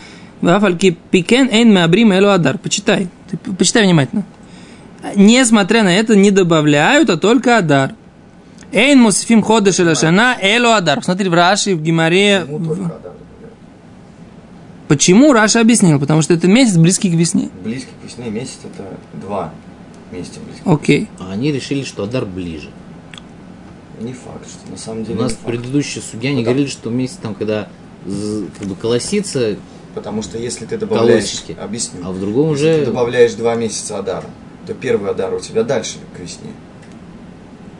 Вафальки 0.44 0.98
пикен 1.10 1.48
эйн 1.50 1.74
меабрим 1.74 2.12
элу 2.12 2.28
Адар. 2.30 2.58
Почитай. 2.58 3.08
Ты 3.32 3.38
почитай 3.38 3.84
внимательно. 3.86 4.26
Несмотря 5.16 5.84
на 5.84 5.96
это, 5.96 6.16
не 6.18 6.32
добавляют, 6.32 7.10
а 7.10 7.18
только 7.18 7.58
Адар. 7.58 7.94
Эйн 8.74 9.00
мусифим 9.00 9.42
хода 9.42 9.72
шелашана 9.72 10.36
элу 10.42 10.70
Адар. 10.70 11.02
Смотри, 11.04 11.30
в 11.30 11.34
Раши, 11.34 11.76
в 11.76 11.82
Гимаре. 11.82 12.42
Почему 12.46 12.60
в- 12.60 12.68
только 12.68 12.84
Адар 12.84 12.98
добавляют? 13.14 13.54
Почему 14.90 15.34
Раша 15.34 15.62
объяснил? 15.62 15.98
Потому 16.00 16.22
что 16.22 16.34
это 16.34 16.48
месяц 16.50 16.76
близкий 16.76 17.10
к 17.10 17.14
весне. 17.14 17.50
Близкий 17.64 17.92
к 18.02 18.06
весне 18.06 18.30
месяц 18.30 18.58
это 18.66 18.84
два 19.26 19.54
месяца 20.12 20.42
близких. 20.42 20.68
Окей. 20.68 21.08
А 21.20 21.32
они 21.32 21.54
решили, 21.54 21.84
что 21.86 22.04
Адар 22.04 22.26
ближе. 22.26 22.70
Не 24.02 24.12
факт, 24.12 24.46
что 24.50 24.70
на 24.70 24.78
самом 24.78 25.04
У 25.04 25.06
деле 25.06 25.22
нас 25.22 25.32
не 25.32 25.38
факт. 25.38 25.48
предыдущие 25.48 26.04
судья 26.04 26.32
не 26.32 26.38
Ну 26.40 26.44
говорили, 26.44 26.68
что 26.68 26.90
месяц 26.90 27.18
там, 27.22 27.34
когда 27.34 27.70
как 28.60 28.68
бы 28.68 28.76
колосится, 28.76 29.56
Потому 29.94 30.24
что 30.24 30.38
если 30.38 30.66
ты 30.66 30.78
добавляешь, 30.78 31.24
Колосики. 31.26 31.56
объясню, 31.60 32.00
а 32.04 32.12
в 32.12 32.20
другом 32.20 32.52
если 32.52 32.66
уже... 32.68 32.80
ты 32.80 32.86
добавляешь 32.88 33.34
два 33.34 33.56
месяца 33.56 34.00
Адара, 34.00 34.26
то 34.66 34.74
первый 34.74 35.12
Адар 35.12 35.34
у 35.34 35.40
тебя 35.40 35.64
дальше 35.64 35.98
к 36.16 36.20
весне. 36.20 36.50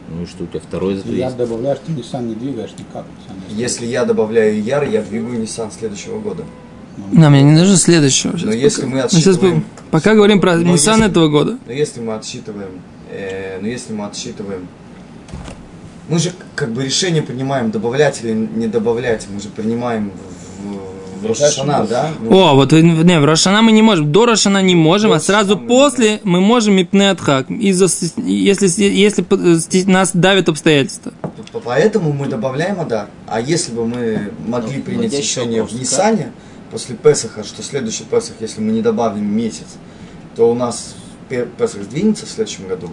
Ну 0.08 0.22
и 0.22 0.26
что, 0.26 0.44
у 0.44 0.46
тебя 0.46 0.60
второй 0.60 0.94
Если 0.94 1.16
я 1.16 1.30
добавляешь, 1.30 1.78
ты 1.84 1.92
Nissan 1.92 2.28
не 2.28 2.34
двигаешь 2.34 2.72
никак. 2.78 3.04
Nissan 3.04 3.34
Если 3.56 3.86
я 3.86 4.04
добавляю 4.04 4.62
Яр, 4.62 4.84
я 4.84 5.02
двигаю 5.02 5.42
Nissan 5.42 5.72
следующего 5.76 6.20
года. 6.20 6.44
Нам 7.10 7.32
мне 7.32 7.42
не 7.42 7.56
даже 7.56 7.76
следующего. 7.76 8.34
Сейчас 8.38 8.46
Но 8.46 8.52
если 8.52 8.84
мы 8.84 8.98
сейчас 9.10 9.36
отсчитываем- 9.36 9.62
по- 9.90 9.98
пока 9.98 10.14
говорим 10.14 10.40
про 10.40 10.54
Но 10.56 10.74
Nissan 10.74 10.92
если- 10.98 11.06
этого 11.06 11.28
года. 11.28 11.58
Но 11.66 11.72
если 11.72 12.00
мы 12.00 12.14
отсчитываем, 12.14 12.80
э, 13.10 13.58
но 13.60 13.66
если 13.66 13.92
мы 13.92 14.06
отсчитываем, 14.06 14.68
мы 16.08 16.18
же 16.20 16.32
как 16.54 16.70
бы 16.70 16.84
решение 16.84 17.22
принимаем, 17.22 17.72
добавлять 17.72 18.22
или 18.22 18.32
не 18.32 18.68
добавлять, 18.68 19.26
мы 19.32 19.40
же 19.40 19.48
принимаем 19.48 20.12
в, 21.24 21.40
Рошашана, 21.40 21.86
да? 21.86 22.10
Ну, 22.20 22.38
О, 22.38 22.54
вот 22.54 22.72
не, 22.72 23.20
в 23.20 23.24
Рошана 23.24 23.62
мы 23.62 23.72
не 23.72 23.82
можем. 23.82 24.12
До 24.12 24.26
Рошана 24.26 24.62
не 24.62 24.74
можем, 24.74 25.12
а 25.12 25.20
сразу 25.20 25.54
Рошана 25.54 25.68
после 25.68 26.20
мы 26.24 26.40
можем 26.40 26.74
мипне 26.74 27.10
отхак. 27.10 27.50
Из-за 27.50 27.86
если, 28.22 28.84
если 28.84 29.24
нас 29.90 30.10
давят 30.14 30.48
обстоятельства. 30.48 31.12
поэтому 31.64 32.12
мы 32.12 32.26
добавляем 32.26 32.80
Адар. 32.80 33.08
А 33.26 33.40
если 33.40 33.72
бы 33.72 33.86
мы 33.86 34.30
могли 34.46 34.78
Ну, 34.78 34.82
принять 34.82 35.12
вводящий 35.12 35.42
решение 35.42 35.62
в 35.64 35.72
Ниссане, 35.72 36.32
после 36.70 36.96
Песаха, 36.96 37.44
что 37.44 37.62
следующий 37.62 38.04
Песах, 38.04 38.34
если 38.40 38.60
мы 38.60 38.72
не 38.72 38.82
добавим 38.82 39.24
месяц, 39.24 39.76
то 40.36 40.50
у 40.50 40.54
нас 40.54 40.94
Пе- 41.28 41.46
Песах 41.58 41.82
сдвинется 41.84 42.26
в 42.26 42.30
следующем 42.30 42.68
году. 42.68 42.90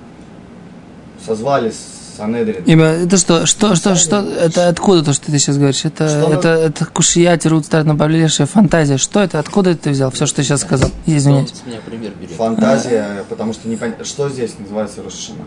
Созвались 1.25 1.75
с 2.21 2.23
Анедрин. 2.23 2.63
Ибо 2.65 2.83
это 2.83 3.17
что, 3.17 3.45
что, 3.45 3.75
что, 3.75 3.95
что, 3.95 4.19
это 4.19 4.67
откуда 4.67 5.03
то, 5.03 5.13
что 5.13 5.25
ты 5.31 5.39
сейчас 5.39 5.57
говоришь? 5.57 5.85
Это, 5.85 6.07
Что 6.07 6.33
это, 6.33 6.49
это 6.49 6.85
кушия, 6.85 7.35
тирут, 7.37 7.65
старт, 7.65 7.85
наближая 7.85 8.47
фантазия. 8.47 8.97
Что 8.97 9.21
это? 9.21 9.39
Откуда 9.39 9.75
ты 9.75 9.89
взял 9.89 10.11
все, 10.11 10.25
что 10.25 10.37
ты 10.37 10.43
сейчас 10.43 10.61
сказал? 10.61 10.89
Извиняюсь. 11.05 11.53
Берет. 11.65 12.31
Фантазия, 12.37 13.25
потому 13.29 13.53
что 13.53 13.67
не 13.67 13.77
Что 14.03 14.29
здесь 14.29 14.57
называется 14.59 15.03
Рошашана? 15.03 15.45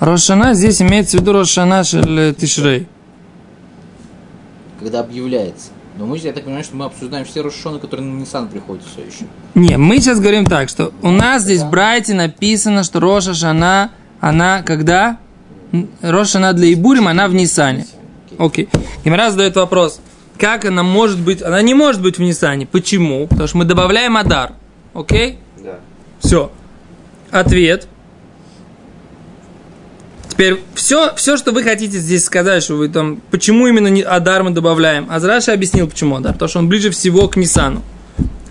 Рошана 0.00 0.54
здесь 0.54 0.80
имеется 0.80 1.16
в 1.16 1.20
виду 1.20 1.32
Рошана 1.32 1.82
шель 1.84 2.34
Тишрей. 2.34 2.86
Когда 4.78 5.00
объявляется. 5.00 5.70
Но 5.96 6.06
мы, 6.06 6.16
я 6.18 6.32
так 6.32 6.44
понимаю, 6.44 6.62
что 6.62 6.76
мы 6.76 6.84
обсуждаем 6.84 7.24
все 7.24 7.40
Рошоны, 7.40 7.80
которые 7.80 8.06
на 8.06 8.22
Nissan 8.22 8.48
приходят 8.48 8.84
все 8.84 9.04
еще. 9.04 9.24
Не, 9.54 9.76
мы 9.76 9.98
сейчас 9.98 10.20
говорим 10.20 10.46
так, 10.46 10.68
что 10.68 10.92
у 11.02 11.10
нас 11.10 11.42
здесь 11.42 11.62
в 11.62 11.70
Брайте 11.70 12.14
написано, 12.14 12.84
что 12.84 13.00
Роша 13.00 13.34
Шана, 13.34 13.90
она 14.20 14.62
когда? 14.62 15.18
Роша 16.02 16.32
Шана 16.32 16.52
для 16.52 16.72
Ибурим, 16.72 17.08
она 17.08 17.28
в 17.28 17.34
Нисане. 17.34 17.86
Окей. 18.38 18.68
Гимара 19.04 19.30
задает 19.30 19.56
вопрос, 19.56 20.00
как 20.38 20.64
она 20.64 20.82
может 20.82 21.18
быть, 21.20 21.42
она 21.42 21.60
не 21.62 21.74
может 21.74 22.00
быть 22.00 22.18
в 22.18 22.20
Нисане. 22.22 22.66
Почему? 22.66 23.26
Потому 23.26 23.48
что 23.48 23.58
мы 23.58 23.64
добавляем 23.64 24.16
Адар. 24.16 24.52
Окей? 24.94 25.38
Да. 25.62 25.78
Все. 26.20 26.50
Ответ. 27.30 27.88
Теперь 30.28 30.60
все, 30.74 31.14
все, 31.16 31.36
что 31.36 31.50
вы 31.50 31.64
хотите 31.64 31.98
здесь 31.98 32.24
сказать, 32.24 32.62
что 32.62 32.76
вы 32.76 32.88
там, 32.88 33.20
почему 33.30 33.66
именно 33.66 33.88
не- 33.88 34.02
Адар 34.02 34.44
мы 34.44 34.50
добавляем. 34.50 35.08
Азраша 35.10 35.52
объяснил, 35.52 35.88
почему 35.88 36.16
Адар. 36.16 36.34
Потому 36.34 36.48
что 36.48 36.58
он 36.60 36.68
ближе 36.68 36.90
всего 36.90 37.26
к 37.28 37.36
Нисану. 37.36 37.82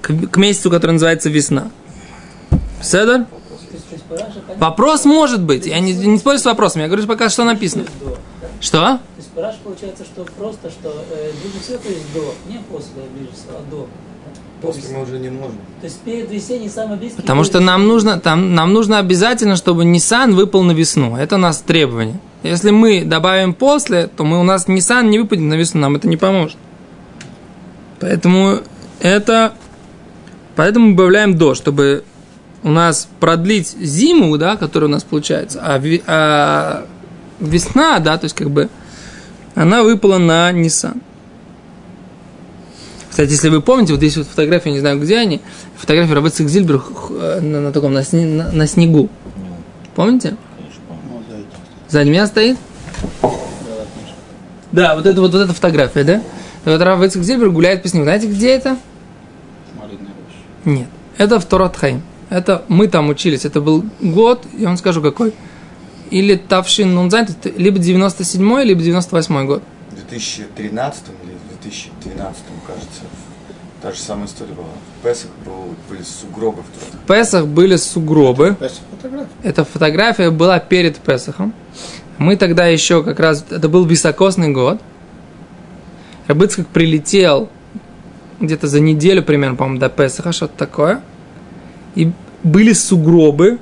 К, 0.02 0.14
к 0.28 0.38
месяцу, 0.38 0.70
который 0.70 0.92
называется 0.92 1.30
весна. 1.30 1.72
Седер? 2.82 3.26
Вопрос 4.58 5.06
может 5.06 5.42
быть. 5.42 5.66
Я 5.66 5.80
не, 5.80 5.94
не 5.94 6.18
спорю 6.18 6.40
с 6.40 6.46
вопросом. 6.46 6.82
Я 6.82 6.88
говорю 6.88 7.06
пока, 7.08 7.30
что 7.30 7.44
написано. 7.44 7.86
Что? 8.60 8.80
То 8.80 9.00
есть 9.18 9.30
параш 9.32 9.56
получается, 9.64 10.04
что 10.04 10.24
просто, 10.38 10.70
что 10.72 10.90
э, 11.12 11.32
ближе 11.44 11.60
всего, 11.62 11.78
то 11.78 11.90
есть 11.90 12.14
до, 12.14 12.34
не 12.50 12.60
после 12.72 13.04
ближе 13.14 13.32
всего, 13.34 13.58
а 13.58 13.70
до. 13.70 13.88
После 14.62 14.82
есть, 14.82 14.94
мы 14.94 15.04
уже 15.04 15.20
не 15.20 15.30
можем. 15.30 15.58
то 15.80 15.86
есть 15.86 16.00
перед 16.00 16.32
весенней 16.32 16.70
самый 16.70 16.98
близкий. 16.98 17.22
Потому 17.22 17.44
что 17.44 17.60
нам 17.60 17.88
нужно, 17.88 18.20
там, 18.20 18.56
нам 18.56 18.74
нужно 18.74 18.98
обязательно, 18.98 19.56
чтобы 19.56 19.84
Nissan 19.84 20.34
выпал 20.34 20.64
на 20.64 20.72
весну. 20.72 21.16
Это 21.16 21.36
у 21.36 21.38
нас 21.38 21.60
требование. 21.60 22.20
Если 22.42 22.72
мы 22.72 23.04
добавим 23.04 23.54
после, 23.54 24.08
то 24.08 24.24
мы, 24.24 24.40
у 24.40 24.44
нас 24.44 24.68
Nissan 24.68 25.10
не 25.10 25.20
выпадет 25.20 25.44
на 25.44 25.54
весну, 25.54 25.82
нам 25.82 25.96
это 25.96 26.08
не 26.08 26.18
поможет. 26.18 26.58
Поэтому 28.00 28.60
это... 29.00 29.54
Поэтому 30.56 30.88
мы 30.88 30.96
добавляем 30.96 31.38
до, 31.38 31.54
чтобы 31.54 32.04
у 32.64 32.70
нас 32.70 33.08
продлить 33.20 33.70
зиму, 33.80 34.38
да, 34.38 34.58
которая 34.58 34.90
у 34.90 34.92
нас 34.92 35.04
получается, 35.04 35.60
а, 35.62 35.82
а 36.08 36.86
весна, 37.40 38.00
да, 38.00 38.18
то 38.18 38.26
есть 38.26 38.36
как 38.36 38.50
бы 38.50 38.70
она 39.56 39.84
выпала 39.84 40.18
на 40.18 40.52
Nissan. 40.52 41.02
Кстати, 43.10 43.32
если 43.32 43.50
вы 43.50 43.62
помните, 43.62 43.94
вот 43.94 43.98
здесь 44.00 44.16
вот 44.18 44.28
фотография, 44.28 44.72
не 44.72 44.80
знаю, 44.80 45.00
где 45.00 45.18
они, 45.18 45.42
фотография 45.76 46.14
Робертса 46.14 46.48
Зильбер 46.48 46.84
э, 47.10 47.40
на, 47.42 47.62
на 47.62 47.72
таком, 47.72 47.94
на, 47.94 48.00
сне- 48.04 48.28
на- 48.28 48.52
на 48.52 48.68
снегу. 48.68 49.10
Помните? 49.96 50.36
Сзади 51.90 52.10
меня 52.10 52.28
стоит? 52.28 52.58
Да, 54.72 54.96
вот 54.96 55.06
это 55.08 55.20
вот, 55.22 55.32
вот 55.32 55.42
эта 55.42 55.54
фотография, 55.54 56.04
да? 56.04 56.22
Вот 56.66 56.82
Робертс 56.82 57.16
Зильбер 57.16 57.50
гуляет 57.50 57.82
по 57.82 57.88
снегу. 57.88 58.04
Знаете, 58.04 58.28
где 58.28 58.50
это? 58.50 58.78
Нет. 60.66 60.88
Это 61.18 61.40
в 61.40 61.46
Торатхайм. 61.46 62.04
Это 62.30 62.64
мы 62.68 62.88
там 62.88 63.10
учились. 63.10 63.46
Это 63.46 63.62
был 63.62 63.86
год, 64.02 64.46
я 64.58 64.68
вам 64.68 64.78
скажу 64.78 65.02
какой. 65.02 65.34
Или 66.10 66.36
Тавшин 66.36 66.94
Нунзайн, 66.94 67.26
это 67.26 67.50
либо 67.58 67.80
97 67.80 68.62
либо 68.64 68.82
98 68.82 69.46
год. 69.46 69.64
В 69.92 69.96
2013 69.96 71.04
или 71.24 71.32
в 71.34 71.62
2012, 71.62 72.42
кажется, 72.66 73.02
та 73.82 73.92
же 73.92 74.00
самая 74.00 74.28
история 74.28 74.54
была. 74.54 74.68
В 75.00 75.04
Песах 75.04 75.32
был, 75.46 75.76
были 75.90 76.04
сугробы 76.04 76.64
в 76.64 77.08
Песах 77.08 77.48
были 77.48 77.76
сугробы. 77.76 78.56
Песах 78.60 78.80
фотография. 78.92 79.30
Эта 79.44 79.66
фотография 79.66 80.32
была 80.32 80.60
перед 80.60 80.98
Песохом. 80.98 81.54
Мы 82.18 82.36
тогда 82.36 82.68
еще 82.68 83.04
как 83.04 83.20
раз, 83.20 83.46
это 83.50 83.70
был 83.70 83.86
високосный 83.86 84.50
год. 84.50 84.82
Рабыцкак 86.28 86.68
прилетел 86.68 87.50
где-то 88.40 88.68
за 88.68 88.80
неделю 88.80 89.24
примерно, 89.24 89.56
по-моему, 89.56 89.80
до 89.80 89.90
Песоха, 89.90 90.32
что-то 90.32 90.58
такое. 90.58 91.02
И 91.98 92.12
были 92.44 92.74
сугробы. 92.74 93.58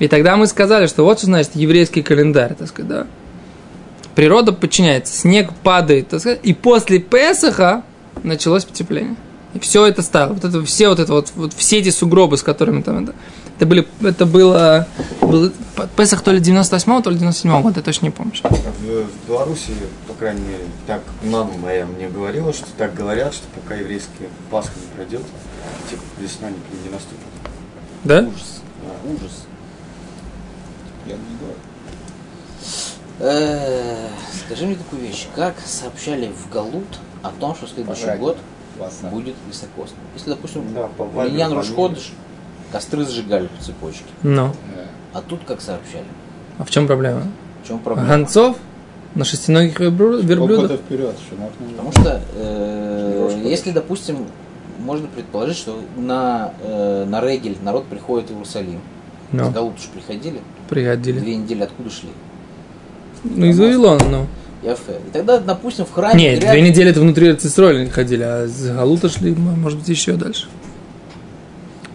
И 0.00 0.08
тогда 0.08 0.36
мы 0.36 0.48
сказали, 0.48 0.88
что 0.88 1.04
вот 1.04 1.18
что 1.18 1.26
значит 1.26 1.54
еврейский 1.54 2.02
календарь, 2.02 2.54
так 2.54 2.68
сказать, 2.68 2.88
да. 2.88 3.06
Природа 4.16 4.52
подчиняется, 4.52 5.16
снег 5.16 5.52
падает, 5.62 6.08
так 6.08 6.20
сказать, 6.20 6.40
и 6.42 6.52
после 6.52 6.98
Песоха 6.98 7.82
началось 8.22 8.64
потепление. 8.64 9.16
И 9.54 9.60
все 9.60 9.86
это 9.86 10.02
ставил. 10.02 10.34
Вот 10.34 10.44
это, 10.44 10.64
все 10.64 10.88
вот 10.88 10.98
это 10.98 11.12
вот, 11.12 11.32
вот 11.36 11.52
все 11.52 11.78
эти 11.78 11.90
сугробы, 11.90 12.36
с 12.36 12.42
которыми 12.42 12.82
там 12.82 13.04
это. 13.04 13.14
Это, 13.56 13.66
были, 13.66 13.86
это 14.02 14.26
было, 14.26 14.88
было 15.20 15.52
Песах 15.96 16.22
то 16.22 16.32
ли 16.32 16.40
98-го, 16.40 17.00
то 17.02 17.10
ли 17.10 17.16
97-го 17.16 17.60
года, 17.60 17.78
я 17.78 17.82
точно 17.82 18.06
не 18.06 18.10
помню. 18.10 18.32
В, 18.42 19.28
Беларуси, 19.28 19.70
по 20.08 20.14
крайней 20.14 20.40
мере, 20.40 20.64
так 20.88 21.02
мама 21.22 21.52
моя 21.62 21.86
мне 21.86 22.08
говорила, 22.08 22.52
что 22.52 22.66
так 22.76 22.94
говорят, 22.94 23.32
что 23.32 23.44
пока 23.54 23.76
еврейская 23.76 24.28
Пасха 24.50 24.72
не 24.74 24.96
пройдет, 24.96 25.22
типа 25.88 26.02
весна 26.18 26.50
не, 26.50 26.56
не 26.84 26.90
наступит. 26.90 27.24
Да? 28.04 28.20
Ужас. 28.20 28.60
Ужас. 29.06 29.46
Я 31.06 31.14
не 31.14 31.36
говорю. 31.38 31.58
Э, 33.20 34.08
Скажи 34.46 34.66
мне 34.66 34.76
такую 34.76 35.02
вещь. 35.02 35.26
Как 35.34 35.54
сообщали 35.64 36.28
в 36.32 36.52
Галут 36.52 36.98
о 37.22 37.30
том, 37.30 37.54
что 37.54 37.66
следующий 37.66 38.00
Пожарить. 38.02 38.20
год 38.20 38.38
на- 39.02 39.08
будет 39.08 39.34
високосным? 39.48 40.00
Если, 40.14 40.30
допустим, 40.30 40.64
Да, 40.74 40.88
Вайберу 40.98 41.54
Рушходыш 41.56 42.12
костры 42.72 43.06
сжигали 43.06 43.46
по 43.46 43.62
цепочке. 43.62 44.04
Ну. 44.22 44.54
А 45.12 45.22
тут 45.22 45.40
как 45.46 45.60
сообщали? 45.60 46.04
А 46.58 46.64
в 46.64 46.70
чем 46.70 46.86
проблема? 46.86 47.22
В 47.62 47.68
чем 47.68 47.78
проблема? 47.78 48.08
Гонцов 48.08 48.56
на 49.14 49.24
шестиногих 49.24 49.78
верблю- 49.80 50.20
верблюдах? 50.20 50.56
Полгода 50.68 50.76
вперед, 50.76 51.14
что. 51.26 51.36
Потому 51.70 51.92
что, 51.92 52.20
э, 52.34 53.40
если, 53.44 53.70
допустим, 53.70 54.26
можно 54.84 55.08
предположить, 55.08 55.56
что 55.56 55.80
на, 55.96 56.52
э, 56.62 57.04
на 57.08 57.20
Регель 57.20 57.56
народ 57.62 57.86
приходит 57.86 58.28
в 58.30 58.34
Иерусалим. 58.34 58.80
С 59.32 59.36
Ну, 59.36 59.50
Галут 59.50 59.74
уж 59.78 59.86
приходили. 59.86 60.40
приходили. 60.68 61.18
Две 61.18 61.36
недели 61.36 61.62
откуда 61.62 61.90
шли? 61.90 62.10
Ну, 63.24 63.46
из 63.46 63.58
Вавилона, 63.58 64.04
ну. 64.08 64.26
Яфе. 64.62 65.00
И 65.06 65.10
тогда, 65.12 65.38
допустим, 65.40 65.84
в 65.86 65.92
храме... 65.92 66.18
Нет, 66.22 66.40
реально- 66.42 66.52
две 66.60 66.70
недели 66.70 66.90
это 66.90 67.00
внутри 67.00 67.34
Цистроля 67.34 67.88
ходили, 67.90 68.22
а 68.22 68.46
с 68.46 68.68
Галута 68.70 69.08
шли, 69.08 69.34
может 69.34 69.78
быть, 69.78 69.88
еще 69.88 70.12
дальше. 70.14 70.46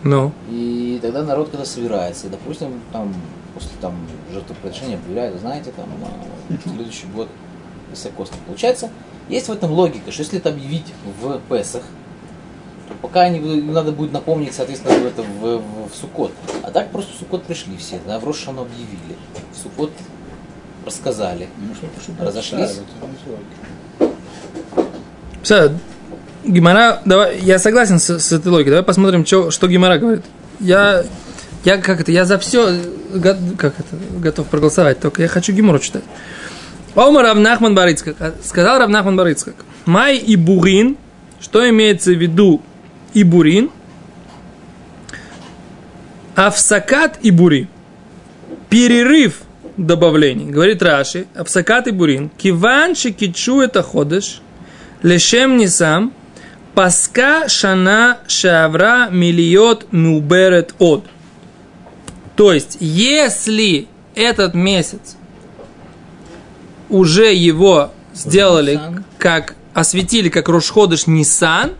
Ну, 0.04 0.32
И 0.50 1.00
тогда 1.02 1.24
народ, 1.24 1.50
когда 1.50 1.66
собирается, 1.66 2.28
и, 2.28 2.30
допустим, 2.30 2.70
там, 2.94 3.14
после 3.54 3.72
там 3.82 3.94
жертвоприношения 4.34 4.96
объявляют, 4.98 5.40
знаете, 5.40 5.72
там, 5.76 5.88
на 6.00 6.58
следующий 6.72 7.08
год 7.08 7.28
високосный. 7.92 8.38
Получается, 8.48 8.90
есть 9.30 9.48
в 9.48 9.52
этом 9.52 9.72
логика, 9.72 10.12
что 10.12 10.22
если 10.24 10.40
это 10.40 10.50
объявить 10.50 10.86
в 11.22 11.40
Песах, 11.50 11.84
пока 13.02 13.22
они, 13.22 13.40
надо 13.62 13.92
будет 13.92 14.12
напомнить, 14.12 14.54
соответственно, 14.54 14.94
в, 15.00 15.06
это, 15.06 15.22
в, 15.22 15.58
в, 15.58 15.92
в 15.92 15.96
Суккот. 15.96 16.32
А 16.64 16.72
так 16.72 16.92
просто 16.92 17.14
в 17.14 17.20
Суккот 17.20 17.44
пришли 17.44 17.78
все, 17.78 18.00
да, 18.08 18.20
в 18.20 18.26
Рошану 18.26 18.62
объявили, 18.62 19.16
в 19.54 19.58
Суккот 19.58 19.92
рассказали. 20.86 21.48
Ну, 21.58 21.74
что, 21.76 22.24
Разошлись? 22.24 22.80
все, 25.42 25.72
Гимара, 26.46 27.02
давай, 27.06 27.40
я 27.40 27.60
согласен 27.60 28.00
с, 28.00 28.20
с 28.20 28.32
этой 28.32 28.48
логикой, 28.48 28.72
давай 28.72 28.84
посмотрим, 28.84 29.24
чё- 29.24 29.52
что 29.52 29.68
Гимара 29.68 29.98
говорит. 29.98 30.26
Я, 30.60 31.04
я 31.64 31.78
как 31.78 32.02
это, 32.02 32.12
я 32.12 32.26
за 32.26 32.38
все, 32.40 32.76
как 33.58 33.80
это, 33.80 33.96
готов 34.20 34.48
проголосовать, 34.48 35.00
только 35.00 35.22
я 35.22 35.28
хочу 35.28 35.54
Гимору 35.54 35.80
читать. 35.80 36.04
Омар 36.96 37.26
Равнахман 37.26 37.76
Барыцкак, 37.76 38.16
сказал 38.44 38.80
Равнахман 38.80 39.16
Барыцкак, 39.16 39.56
Май 39.86 40.18
и 40.18 40.36
Бурин, 40.36 40.98
что 41.40 41.68
имеется 41.70 42.12
в 42.12 42.18
виду 42.18 42.62
и 43.14 43.24
Бурин, 43.24 43.72
Авсакат 46.36 47.20
и 47.22 47.32
Бурин. 47.32 47.68
Перерыв 48.70 49.42
добавлений. 49.78 50.46
Говорит 50.46 50.82
Раши, 50.82 51.28
Авсакат 51.36 51.88
и 51.88 51.92
Бурин. 51.92 52.30
Киван 52.38 52.96
кичу 52.96 53.62
это 53.62 53.82
ходыш, 53.84 54.42
лешем 55.02 55.58
не 55.58 55.68
сам, 55.68 56.14
паска 56.76 57.50
шана 57.50 58.20
шавра 58.28 59.10
миллиот 59.10 59.92
муберет 59.92 60.76
от. 60.80 61.06
То 62.36 62.54
есть, 62.54 62.78
если 62.80 63.88
этот 64.16 64.54
месяц 64.54 65.18
уже 66.90 67.34
его 67.34 67.92
сделали, 68.14 68.80
как 69.18 69.56
осветили, 69.74 70.30
как 70.30 70.50
Рошходыш 70.50 71.08
Нисан, 71.08 71.72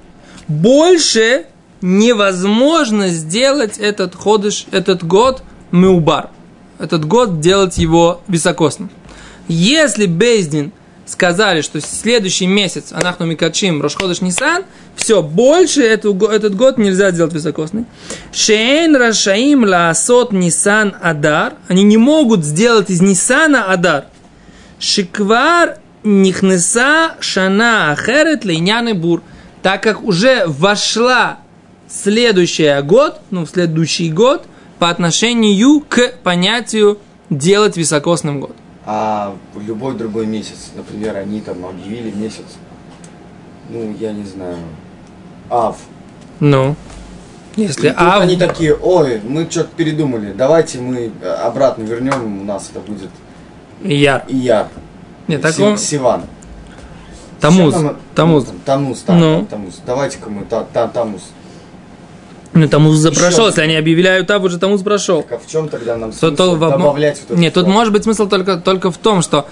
больше 0.50 1.46
невозможно 1.82 3.08
сделать 3.08 3.78
этот 3.78 4.16
ходыш, 4.16 4.66
этот 4.72 5.06
год 5.06 5.44
меубар. 5.72 6.30
Этот 6.80 7.06
год 7.06 7.40
делать 7.40 7.78
его 7.78 8.22
високосным. 8.28 8.90
Если 9.48 10.06
Бейздин 10.06 10.72
сказали, 11.06 11.62
что 11.62 11.82
следующий 11.82 12.48
месяц 12.48 12.92
Анахну 12.92 13.26
Микачим 13.26 13.82
Рошходыш 13.82 14.22
Нисан, 14.22 14.64
все, 14.96 15.22
больше 15.22 15.82
эту, 15.82 16.16
этот 16.28 16.56
год 16.56 16.78
нельзя 16.78 17.12
делать 17.12 17.34
високосный. 17.34 17.86
Шейн 18.32 18.96
Рашаим 18.96 19.64
Лаасот 19.64 20.32
Нисан 20.32 20.96
Адар. 21.02 21.54
Они 21.68 21.84
не 21.84 21.98
могут 21.98 22.44
сделать 22.44 22.90
из 22.90 23.02
Нисана 23.02 23.66
Адар. 23.66 24.06
Шиквар 24.80 25.78
Нихнеса 26.04 27.16
Шана 27.20 27.92
Ахерет 27.92 28.46
Лейняны 28.46 28.94
Бур. 28.94 29.22
Так 29.62 29.84
как 29.84 30.04
уже 30.04 30.46
вошла 30.48 31.40
следующий 31.88 32.82
год, 32.82 33.20
ну, 33.32 33.46
следующий 33.46 34.12
год, 34.12 34.46
по 34.78 34.90
отношению 34.90 35.82
к 35.82 36.14
понятию 36.24 37.00
делать 37.30 37.76
високосным 37.76 38.40
год. 38.40 38.56
А 38.86 39.36
в 39.54 39.62
любой 39.62 39.96
другой 39.96 40.26
месяц, 40.26 40.72
например, 40.76 41.18
они 41.18 41.42
там 41.42 41.66
объявили 41.66 42.12
месяц, 42.12 42.46
ну, 43.70 43.96
я 44.00 44.14
не 44.14 44.26
знаю, 44.26 44.58
Ав. 45.50 45.78
Ну, 46.40 46.76
если 47.56 47.88
И 47.88 47.90
тут 47.90 48.00
а 48.00 48.22
они 48.22 48.38
такие, 48.38 48.74
ой, 48.76 49.22
мы 49.28 49.48
что-то 49.50 49.70
передумали, 49.76 50.32
давайте 50.32 50.80
мы 50.80 51.12
э, 51.22 51.28
обратно 51.28 51.84
вернем, 51.84 52.42
у 52.42 52.44
нас 52.46 52.70
это 52.72 52.80
будет 52.80 53.10
яр. 53.84 54.24
Ияр. 54.28 54.68
Нет, 55.28 55.42
такого 55.42 55.78
Сиван. 55.78 56.24
Тамуз. 57.40 57.76
Тамуз. 58.16 58.46
Тамуз, 58.66 59.04
Ну. 59.08 59.46
Тамуз. 59.50 59.80
Давайте-ка 59.86 60.30
мы 60.30 60.46
та, 60.46 60.64
та- 60.64 60.88
Тамуз. 60.88 61.22
Ну, 62.54 62.68
Тамуз 62.68 63.02
прошел, 63.16 63.48
если 63.48 63.62
они 63.62 63.76
объявляют 63.76 64.28
Тав, 64.28 64.44
уже 64.44 64.58
Тамуз 64.58 64.82
прошел. 64.82 65.22
Так, 65.22 65.34
а 65.34 65.38
в 65.40 65.50
чем 65.50 65.70
тогда 65.70 65.96
нам 65.98 66.12
смысл 66.12 66.36
то 66.36 66.56
во- 66.56 66.72
добавлять 66.72 67.22
вот 67.30 67.38
Нет, 67.38 67.54
тут 67.54 67.68
может 67.68 67.94
быть 67.94 68.04
смысл 68.04 68.28
только, 68.28 68.58
только 68.58 68.90
в 68.92 68.98
том, 68.98 69.22
что 69.22 69.48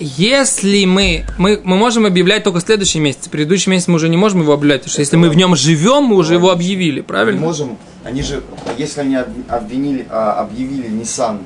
если 0.00 0.84
мы, 0.86 1.24
мы, 1.38 1.60
мы 1.62 1.76
можем 1.76 2.06
объявлять 2.06 2.44
только 2.44 2.60
следующий 2.60 3.00
месяц, 3.00 3.28
предыдущий 3.28 3.70
месяц 3.70 3.88
мы 3.88 3.96
уже 3.96 4.08
не 4.08 4.16
можем 4.16 4.40
его 4.42 4.52
объявлять, 4.54 4.80
потому 4.82 4.92
что 4.92 5.00
если 5.02 5.16
мы 5.16 5.28
в 5.28 5.36
нем 5.36 5.56
живем, 5.56 6.04
мы 6.04 6.16
уже 6.16 6.34
его 6.34 6.50
объявили, 6.50 7.00
Мы 7.00 7.04
правильно? 7.04 7.40
можем, 7.40 7.76
они 8.04 8.22
же, 8.22 8.42
если 8.78 9.00
они 9.02 9.16
об- 9.16 9.28
обвинили, 9.48 10.06
а, 10.08 10.40
объявили 10.40 10.88
Nissan 10.88 11.38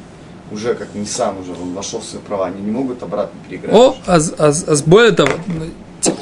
уже 0.53 0.75
как 0.75 0.89
Nissan 0.95 1.41
уже, 1.43 1.53
он 1.53 1.73
вошел 1.75 2.01
в 2.01 2.05
свои 2.05 2.21
права, 2.23 2.47
они 2.47 2.61
не 2.61 2.71
могут 2.71 3.03
обратно 3.03 3.33
переиграть. 3.49 3.75
О, 3.75 3.97
а, 4.07 4.19
а 4.39 4.53
а 4.67 4.77
более 4.87 5.13
того, 5.13 5.31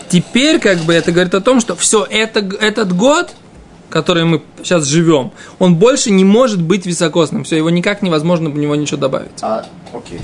теперь 0.09 0.59
как 0.59 0.79
бы 0.79 0.95
это 0.95 1.12
говорит 1.12 1.35
о 1.35 1.40
том, 1.40 1.61
что 1.61 1.77
все 1.77 2.07
это, 2.09 2.40
этот 2.40 2.95
год, 2.95 3.31
который 3.88 4.25
мы 4.25 4.43
сейчас 4.62 4.87
живем, 4.87 5.33
он 5.59 5.77
больше 5.77 6.11
не 6.11 6.25
может 6.25 6.62
быть 6.62 6.87
високосным. 6.87 7.45
Все, 7.45 7.57
его 7.57 7.71
никак 7.71 8.03
невозможно 8.03 8.51
в 8.51 8.57
него 8.57 8.75
ничего 8.77 8.99
добавить. 8.99 9.43
А, 9.43 9.64
окей. 9.93 10.21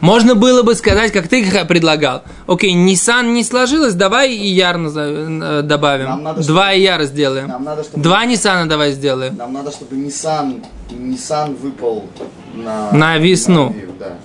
Можно 0.00 0.34
было 0.34 0.62
бы 0.62 0.74
сказать, 0.74 1.12
как 1.12 1.28
ты 1.28 1.42
предлагал. 1.66 2.24
Окей, 2.46 2.74
Nissan 2.74 3.32
не 3.32 3.42
сложилось, 3.42 3.94
давай 3.94 4.34
и 4.34 4.48
Яр 4.48 4.76
э, 4.76 5.62
добавим. 5.62 6.04
Нам 6.04 6.22
надо, 6.22 6.46
Два 6.46 6.74
и 6.74 6.82
Яра 6.82 7.04
сделаем. 7.04 7.48
Нам 7.48 7.64
надо, 7.64 7.84
чтобы, 7.84 8.02
Два 8.02 8.26
Ниссана 8.26 8.68
давай 8.68 8.92
сделаем. 8.92 9.34
нам 9.36 9.54
надо, 9.54 9.70
чтобы 9.70 9.96
Nissan, 9.96 10.62
Nissan 10.90 11.56
выпал 11.56 12.04
на... 12.54 12.92
На 12.92 13.16
весну. 13.16 13.70
на 13.70 13.92
да. 13.98 14.18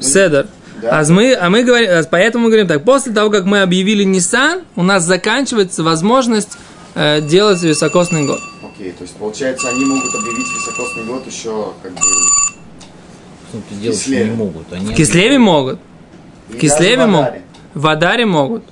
Седер. 0.00 0.48
Да. 0.82 0.98
А 0.98 1.04
мы, 1.08 1.32
а 1.34 1.48
мы 1.48 1.62
говорим, 1.62 1.88
а 1.90 2.02
поэтому 2.10 2.44
мы 2.44 2.50
говорим 2.50 2.66
так, 2.66 2.84
после 2.84 3.12
того, 3.12 3.30
как 3.30 3.44
мы 3.44 3.62
объявили 3.62 4.04
Nissan, 4.04 4.64
у 4.74 4.82
нас 4.82 5.04
заканчивается 5.04 5.84
возможность 5.84 6.58
э, 6.96 7.20
делать 7.20 7.62
високосный 7.62 8.26
год. 8.26 8.40
Окей, 8.64 8.90
то 8.90 9.02
есть 9.04 9.14
получается, 9.14 9.68
они 9.68 9.84
могут 9.84 10.12
объявить 10.12 10.46
високосный 10.58 11.04
год 11.04 11.24
еще 11.26 11.72
как 11.84 11.92
бы... 11.92 11.98
Что 12.00 13.58
ты 13.68 13.74
делать 13.76 13.98
Кислеве. 13.98 14.24
не 14.24 14.30
могут. 14.36 14.72
Они 14.72 14.86
В 14.86 14.94
Кислеве 14.96 15.38
могут. 15.38 15.78
и 16.48 16.52
В 16.54 16.58
Кислеве 16.58 17.04
в 17.04 17.08
могут. 17.08 17.28
Адаре. 17.28 17.42
В 17.74 17.86
Адаре 17.86 18.26
могут. 18.26 18.64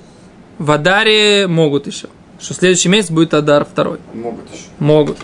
В 0.57 0.71
Адаре 0.71 1.47
могут 1.47 1.87
еще. 1.87 2.07
Что 2.41 2.53
следующий 2.55 2.89
месяц 2.89 3.09
будет 3.09 3.33
Адар 3.33 3.63
второй. 3.63 3.99
Могут 4.13 4.51
еще. 4.51 4.63
Могут. 4.79 5.17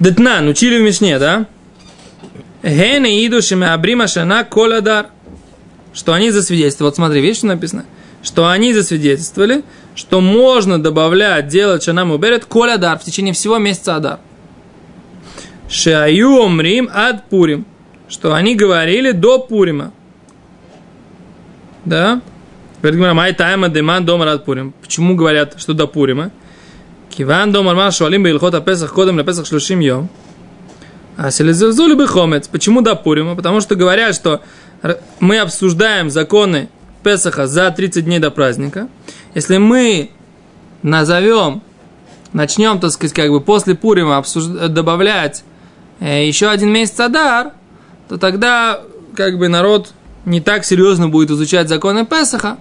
Детнан, 0.00 0.48
учили 0.48 0.78
в 0.78 0.82
Мишне, 0.82 1.18
да? 1.18 1.46
Гене 2.62 3.26
иду 3.26 3.42
шимеабрима 3.42 4.06
шана 4.06 4.44
коладар. 4.44 5.06
Что 5.92 6.14
они 6.14 6.30
засвидетельствовали. 6.30 6.90
Вот 6.90 6.96
смотри, 6.96 7.20
видишь, 7.20 7.38
что 7.38 7.46
написано? 7.46 7.84
Что 8.22 8.48
они 8.48 8.72
засвидетельствовали, 8.72 9.62
что 9.94 10.20
можно 10.20 10.82
добавлять, 10.82 11.48
делать 11.48 11.82
шанам 11.82 12.12
уберет 12.12 12.44
колядар 12.44 12.98
в 12.98 13.04
течение 13.04 13.34
всего 13.34 13.58
месяца 13.58 13.96
Адар. 13.96 14.20
Шаю 15.68 16.38
омрим 16.38 16.88
ад 16.92 17.28
пурим. 17.28 17.66
Что 18.08 18.34
они 18.34 18.54
говорили 18.54 19.10
до 19.10 19.38
Пурима. 19.38 19.92
Да? 21.84 22.20
Говорит 22.80 22.98
Гимара, 22.98 23.14
май 23.14 23.32
тайма 23.32 23.68
деман 23.68 24.04
дома 24.04 24.24
рад 24.24 24.44
Пурим. 24.44 24.74
Почему 24.82 25.14
говорят, 25.14 25.54
что 25.58 25.72
до 25.72 25.86
Пурима? 25.86 26.30
Киван 27.10 27.52
дома 27.52 27.74
ма 27.74 27.90
шуалим 27.90 28.22
бейлхот 28.22 28.54
апесах 28.54 28.92
кодом 28.92 29.16
на 29.16 29.24
песах 29.24 29.46
шлюшим 29.46 29.80
йом. 29.80 30.08
А 31.16 31.30
селезузули 31.30 31.94
бы 31.94 32.06
хомец. 32.06 32.48
Почему 32.48 32.80
до 32.80 32.94
Пурима? 32.94 33.34
Потому 33.34 33.60
что 33.60 33.74
говорят, 33.74 34.14
что 34.14 34.40
мы 35.20 35.38
обсуждаем 35.38 36.10
законы 36.10 36.68
Песаха 37.02 37.46
за 37.46 37.70
30 37.70 38.04
дней 38.04 38.18
до 38.18 38.30
праздника. 38.30 38.88
Если 39.34 39.58
мы 39.58 40.10
назовем, 40.82 41.62
начнем, 42.32 42.78
так 42.80 42.90
сказать, 42.92 43.14
как 43.14 43.30
бы 43.30 43.40
после 43.40 43.74
Пурима 43.74 44.18
обсуж- 44.18 44.68
добавлять 44.68 45.44
э, 46.00 46.26
еще 46.26 46.48
один 46.48 46.70
месяц 46.70 46.98
Адар, 47.00 47.52
то 48.08 48.18
тогда 48.18 48.80
как 49.14 49.38
бы 49.38 49.48
народ 49.48 49.92
не 50.24 50.40
так 50.40 50.64
серьезно 50.64 51.08
будет 51.08 51.30
изучать 51.30 51.68
законы 51.68 52.06
Песаха. 52.06 52.58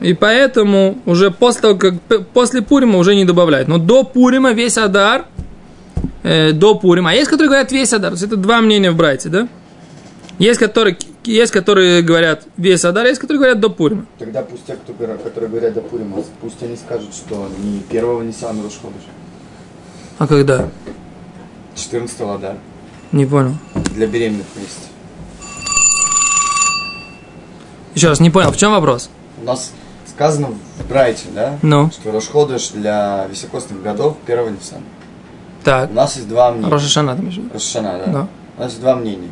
И 0.00 0.14
поэтому 0.14 0.98
уже 1.06 1.30
после 1.30 1.74
как 1.74 1.94
после 2.32 2.62
Пурима 2.62 2.98
уже 2.98 3.14
не 3.14 3.24
добавляют. 3.24 3.68
Но 3.68 3.78
до 3.78 4.04
Пурима 4.04 4.52
весь 4.52 4.78
Адар, 4.78 5.24
э, 6.26 6.52
до 6.52 6.74
Пурима. 6.74 7.10
А 7.10 7.14
есть, 7.14 7.28
которые 7.30 7.48
говорят 7.48 7.70
весь 7.72 7.92
Адар. 7.92 8.10
То 8.10 8.14
есть 8.14 8.24
это 8.24 8.36
два 8.36 8.60
мнения 8.60 8.90
в 8.90 8.96
Брайте, 8.96 9.28
да? 9.28 9.48
Есть, 10.38 10.58
которые, 10.60 10.98
есть, 11.24 11.52
которые 11.52 12.02
говорят 12.02 12.46
весь 12.56 12.84
Адар, 12.84 13.06
есть, 13.06 13.20
которые 13.20 13.38
говорят 13.38 13.60
до 13.60 13.70
Пурима. 13.70 14.04
Тогда 14.18 14.42
пусть 14.42 14.66
те, 14.66 14.74
кто, 14.74 14.92
которые 14.92 15.48
говорят 15.50 15.74
до 15.74 15.80
Пурима, 15.80 16.22
пусть 16.40 16.62
они 16.62 16.76
скажут, 16.76 17.14
что 17.14 17.48
не 17.62 17.80
первого 17.80 18.22
Ниссана 18.22 18.62
Рошходыш, 18.62 19.02
А 20.18 20.26
когда? 20.26 20.68
14 21.74 22.20
Ладар, 22.20 22.56
Не 23.12 23.26
понял. 23.26 23.54
для 23.94 24.06
беременных 24.06 24.46
месяцев. 24.56 24.90
Еще 27.94 28.08
раз, 28.08 28.20
не 28.20 28.30
понял, 28.30 28.50
в 28.52 28.56
чем 28.56 28.72
вопрос? 28.72 29.08
У 29.40 29.44
нас 29.44 29.72
сказано 30.06 30.48
в 30.48 30.88
Брайте, 30.88 31.24
да, 31.34 31.58
Ну, 31.62 31.90
что 31.90 32.12
Рошходыш 32.12 32.68
для 32.70 33.26
високосных 33.30 33.82
годов 33.82 34.16
первого 34.26 34.50
Ниссана. 34.50 34.82
Так. 35.66 35.90
У 35.90 35.94
нас 35.94 36.14
есть 36.14 36.28
два 36.28 36.52
мнения. 36.52 36.70
Рошашана, 36.70 37.16
ты 37.16 37.22
имеешь? 37.22 37.40
Рошана, 37.52 37.98
да. 37.98 38.12
Да. 38.12 38.28
У 38.56 38.60
нас 38.60 38.70
есть 38.70 38.80
два 38.80 38.94
мнения. 38.94 39.30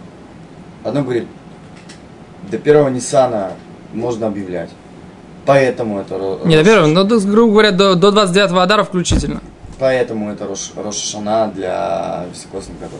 Одно 0.83 1.03
говорит, 1.03 1.29
до 2.51 2.59
первого 2.59 2.88
Ниссана 2.88 3.53
можно 3.92 4.27
объявлять. 4.27 4.70
Поэтому 5.47 6.01
это 6.01 6.16
Ро- 6.16 6.44
Не, 6.44 6.57
до 6.57 6.64
первого, 6.64 6.87
но, 6.88 7.05
грубо 7.05 7.53
говоря, 7.53 7.70
до, 7.70 7.94
до 7.94 8.11
29 8.11 8.51
Адара 8.51 8.83
включительно. 8.83 9.40
Поэтому 9.79 10.33
это 10.33 10.47
Рош, 10.47 10.73
Рошана 10.75 11.53
для 11.55 12.25
високосных 12.33 12.81
годов. 12.81 12.99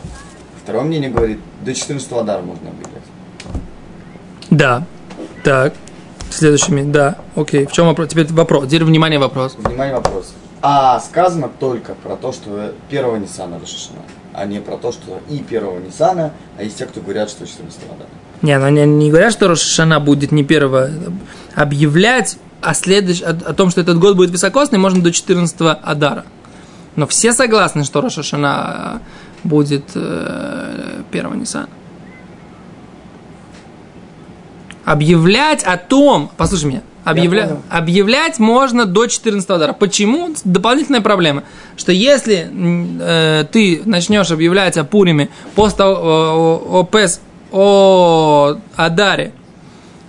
Второе 0.63 0.83
мнение 0.83 1.09
говорит, 1.09 1.39
до 1.65 1.73
14 1.73 2.11
Адара 2.13 2.41
можно 2.41 2.69
объявлять. 2.69 3.03
Да. 4.49 4.83
Так. 5.43 5.73
Следующий 6.29 6.71
месяц. 6.71 6.91
Да. 6.91 7.15
Окей. 7.35 7.65
В 7.65 7.71
чем 7.73 7.87
вопрос? 7.87 8.07
Теперь 8.09 8.31
вопрос. 8.31 8.65
Теперь 8.67 8.85
внимание, 8.85 9.19
вопрос. 9.19 9.55
Внимание, 9.57 9.95
вопрос. 9.95 10.33
А 10.67 10.99
сказано 10.99 11.47
только 11.59 11.93
про 11.93 12.15
то, 12.15 12.31
что 12.31 12.73
первого 12.89 13.17
Ниссана 13.17 13.59
Рошашана, 13.59 13.99
а 14.33 14.47
не 14.47 14.59
про 14.59 14.77
то, 14.77 14.91
что 14.91 15.21
и 15.29 15.37
первого 15.37 15.77
Ниссана, 15.77 16.33
а 16.57 16.63
есть 16.63 16.79
те, 16.79 16.87
кто 16.87 17.01
говорят, 17.01 17.29
что 17.29 17.45
14 17.45 17.81
Адара. 17.83 18.09
Не, 18.41 18.57
ну 18.57 18.65
они 18.65 18.83
не 18.83 19.11
говорят, 19.11 19.31
что 19.31 19.47
Рошашана 19.47 19.99
будет 19.99 20.31
не 20.31 20.43
первого. 20.43 20.89
Объявлять 21.53 22.39
о, 22.61 22.73
следующ... 22.73 23.21
о, 23.21 23.53
том, 23.53 23.69
что 23.69 23.81
этот 23.81 23.99
год 23.99 24.15
будет 24.15 24.31
високосный, 24.31 24.79
можно 24.79 25.03
до 25.03 25.11
14 25.11 25.55
Адара. 25.83 26.25
Но 26.95 27.05
все 27.05 27.31
согласны, 27.33 27.83
что 27.83 28.01
Рошашана 28.01 29.03
будет 29.43 29.91
э, 29.93 31.03
первого 31.11 31.35
Ниссана. 31.35 31.69
Объявлять 34.83 35.63
о 35.63 35.77
том, 35.77 36.31
послушай 36.35 36.65
меня, 36.65 36.81
объявля... 37.05 37.57
объявлять 37.69 38.39
можно 38.39 38.85
до 38.85 39.07
14 39.07 39.49
удара. 39.49 39.73
Почему? 39.73 40.33
Дополнительная 40.43 41.01
проблема, 41.01 41.43
что 41.77 41.91
если 41.91 42.49
э, 42.99 43.45
ты 43.51 43.81
начнешь 43.85 44.31
объявлять 44.31 44.77
о 44.77 44.83
Пуриме 44.83 45.29
после 45.55 45.77
того, 45.77 45.95
о, 45.95 46.59
о, 46.67 46.79
о 46.79 46.83
Пес, 46.83 47.21
о 47.51 48.57
Адаре, 48.75 49.31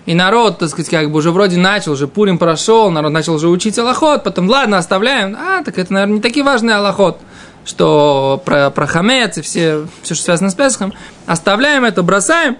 и 0.06 0.14
народ, 0.14 0.58
так 0.58 0.68
сказать, 0.68 0.88
как 0.88 1.10
бы 1.10 1.18
уже 1.18 1.32
вроде 1.32 1.58
начал, 1.58 1.92
уже 1.92 2.06
Пурим 2.06 2.38
прошел, 2.38 2.90
народ 2.90 3.12
начал 3.12 3.34
уже 3.34 3.48
учить 3.48 3.76
Аллахот, 3.76 4.22
потом, 4.22 4.48
ладно, 4.48 4.78
оставляем, 4.78 5.36
а, 5.36 5.64
так 5.64 5.78
это, 5.78 5.92
наверное, 5.92 6.14
не 6.14 6.20
такие 6.20 6.44
важные 6.44 6.76
Аллахот, 6.76 7.18
что 7.64 8.40
про, 8.44 8.70
про 8.70 8.86
хамец 8.86 9.36
и 9.38 9.42
все, 9.42 9.86
все, 10.02 10.14
что 10.14 10.24
связано 10.24 10.50
с 10.50 10.54
Песхом, 10.54 10.92
оставляем 11.26 11.84
это, 11.84 12.04
бросаем, 12.04 12.56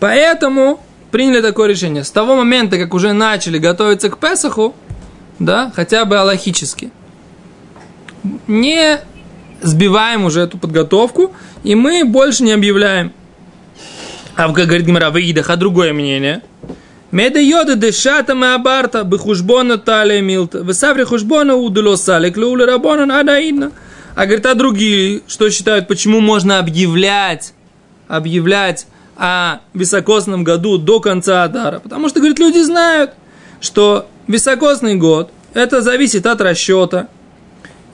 поэтому 0.00 0.80
приняли 1.14 1.42
такое 1.42 1.68
решение. 1.68 2.02
С 2.02 2.10
того 2.10 2.34
момента, 2.34 2.76
как 2.76 2.92
уже 2.92 3.12
начали 3.12 3.58
готовиться 3.58 4.10
к 4.10 4.18
Песаху, 4.18 4.74
да, 5.38 5.70
хотя 5.72 6.04
бы 6.06 6.18
аллахически, 6.18 6.90
не 8.48 8.98
сбиваем 9.62 10.24
уже 10.24 10.40
эту 10.40 10.58
подготовку, 10.58 11.32
и 11.62 11.76
мы 11.76 12.04
больше 12.04 12.42
не 12.42 12.50
объявляем. 12.50 13.12
А 14.34 14.52
как 14.52 14.66
говорит 14.66 14.86
Гимара, 14.86 15.10
выидах, 15.10 15.50
а 15.50 15.56
другое 15.56 15.92
мнение. 15.92 16.42
Меда 17.12 17.38
йода 17.38 17.76
дешата 17.76 18.34
меабарта 18.34 19.04
бихушбона 19.04 19.78
талия 19.78 20.20
милта. 20.20 20.64
Высаври 20.64 21.04
хушбона 21.04 21.54
удуло 21.54 21.94
салик 21.94 22.36
леуля 22.36 22.66
рабона 22.66 23.20
адаидна. 23.20 23.70
А 24.16 24.26
говорит, 24.26 24.46
а 24.46 24.54
другие, 24.56 25.22
что 25.28 25.48
считают, 25.48 25.86
почему 25.86 26.20
можно 26.20 26.58
объявлять, 26.58 27.54
объявлять 28.08 28.88
о 29.16 29.60
високосном 29.72 30.44
году 30.44 30.78
до 30.78 31.00
конца 31.00 31.44
Адара? 31.44 31.78
Потому 31.80 32.08
что, 32.08 32.20
говорит, 32.20 32.38
люди 32.38 32.58
знают, 32.58 33.12
что 33.60 34.06
високосный 34.26 34.96
год, 34.96 35.30
это 35.54 35.82
зависит 35.82 36.26
от 36.26 36.40
расчета. 36.40 37.08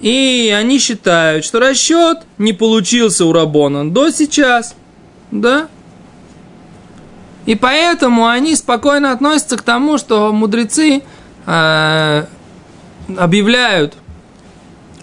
И 0.01 0.55
они 0.57 0.79
считают, 0.79 1.45
что 1.45 1.61
расчет 1.61 2.21
не 2.39 2.53
получился 2.53 3.27
у 3.27 3.33
Рабона 3.33 3.89
до 3.91 4.11
сейчас. 4.11 4.75
Да? 5.31 5.69
И 7.47 7.55
поэтому 7.55 8.27
они 8.27 8.57
спокойно 8.57 9.13
относятся 9.13 9.57
к 9.57 9.63
тому, 9.63 9.99
что 9.99 10.33
мудрецы 10.33 11.03
э, 11.47 12.25
объявляют 13.17 13.95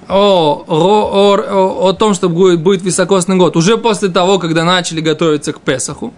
о, 0.09 0.63
о, 0.67 0.75
о, 0.75 1.37
о, 1.37 1.89
о 1.89 1.93
том, 1.93 2.13
что 2.13 2.29
будет, 2.29 2.61
будет 2.61 2.81
високосный 2.81 3.35
год, 3.35 3.55
уже 3.57 3.77
после 3.77 4.09
того, 4.09 4.39
когда 4.39 4.63
начали 4.63 5.01
готовиться 5.01 5.53
к 5.53 5.61
Песаху. 5.61 6.13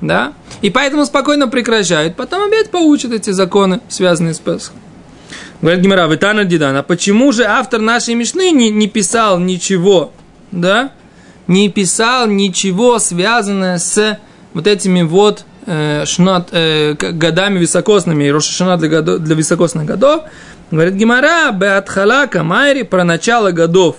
Да? 0.00 0.32
И 0.62 0.70
поэтому 0.70 1.06
спокойно 1.06 1.48
прекращают. 1.48 2.16
Потом 2.16 2.42
опять 2.42 2.70
поучат 2.70 3.12
эти 3.12 3.30
законы, 3.30 3.80
связанные 3.88 4.34
с 4.34 4.38
Песахом. 4.38 4.80
Говорит 5.62 5.80
Гимара, 5.80 6.08
Витана 6.08 6.44
Дидан, 6.44 6.76
а 6.76 6.82
почему 6.82 7.30
же 7.30 7.44
автор 7.44 7.80
нашей 7.80 8.14
Мишны 8.16 8.50
не, 8.50 8.68
не 8.70 8.88
писал 8.88 9.38
ничего, 9.38 10.12
да? 10.50 10.90
Не 11.46 11.68
писал 11.68 12.26
ничего, 12.26 12.98
связанное 12.98 13.78
с 13.78 14.18
вот 14.54 14.66
этими 14.66 15.02
вот 15.02 15.44
э, 15.66 16.04
шнат, 16.04 16.48
э, 16.50 16.94
годами 16.94 17.60
високосными, 17.60 18.24
и 18.24 18.30
Рошашана 18.30 18.76
для, 18.76 18.88
годо- 18.88 19.18
для 19.18 19.36
високосных 19.36 19.86
годов. 19.86 20.22
Говорит 20.72 20.94
Гимара, 20.94 21.52
Беатхала 21.52 22.26
Камайри, 22.26 22.82
про 22.82 23.04
начало 23.04 23.50
годов, 23.50 23.96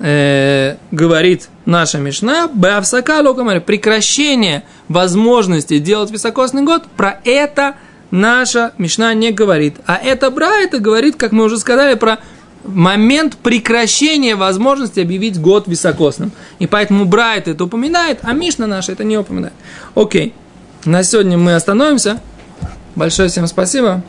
э, 0.00 0.74
говорит 0.90 1.48
наша 1.66 1.98
Мишна, 1.98 2.48
Беавсака 2.52 3.20
Локамари, 3.22 3.60
прекращение 3.60 4.64
возможности 4.88 5.78
делать 5.78 6.10
високосный 6.10 6.62
год, 6.62 6.82
про 6.96 7.20
это 7.22 7.76
наша 8.10 8.72
Мишна 8.76 9.14
не 9.14 9.30
говорит. 9.30 9.76
А 9.86 9.94
это 9.94 10.32
Бра, 10.32 10.62
это 10.62 10.80
говорит, 10.80 11.14
как 11.14 11.30
мы 11.30 11.44
уже 11.44 11.58
сказали, 11.58 11.94
про 11.94 12.18
момент 12.64 13.36
прекращения 13.36 14.34
возможности 14.34 14.98
объявить 14.98 15.40
год 15.40 15.68
високосным. 15.68 16.32
И 16.58 16.66
поэтому 16.66 17.04
Брайт 17.04 17.46
это 17.46 17.62
упоминает, 17.62 18.18
а 18.22 18.32
Мишна 18.32 18.66
наша 18.66 18.90
это 18.90 19.04
не 19.04 19.16
упоминает. 19.16 19.54
Окей, 19.94 20.34
на 20.84 21.04
сегодня 21.04 21.38
мы 21.38 21.54
остановимся. 21.54 22.20
Большое 22.96 23.28
всем 23.28 23.46
спасибо. 23.46 24.02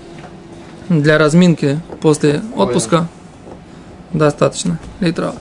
Для 0.89 1.19
разминки 1.19 1.79
после 2.01 2.41
отпуска 2.55 3.07
достаточно. 4.11 4.79
Литраут. 4.99 5.37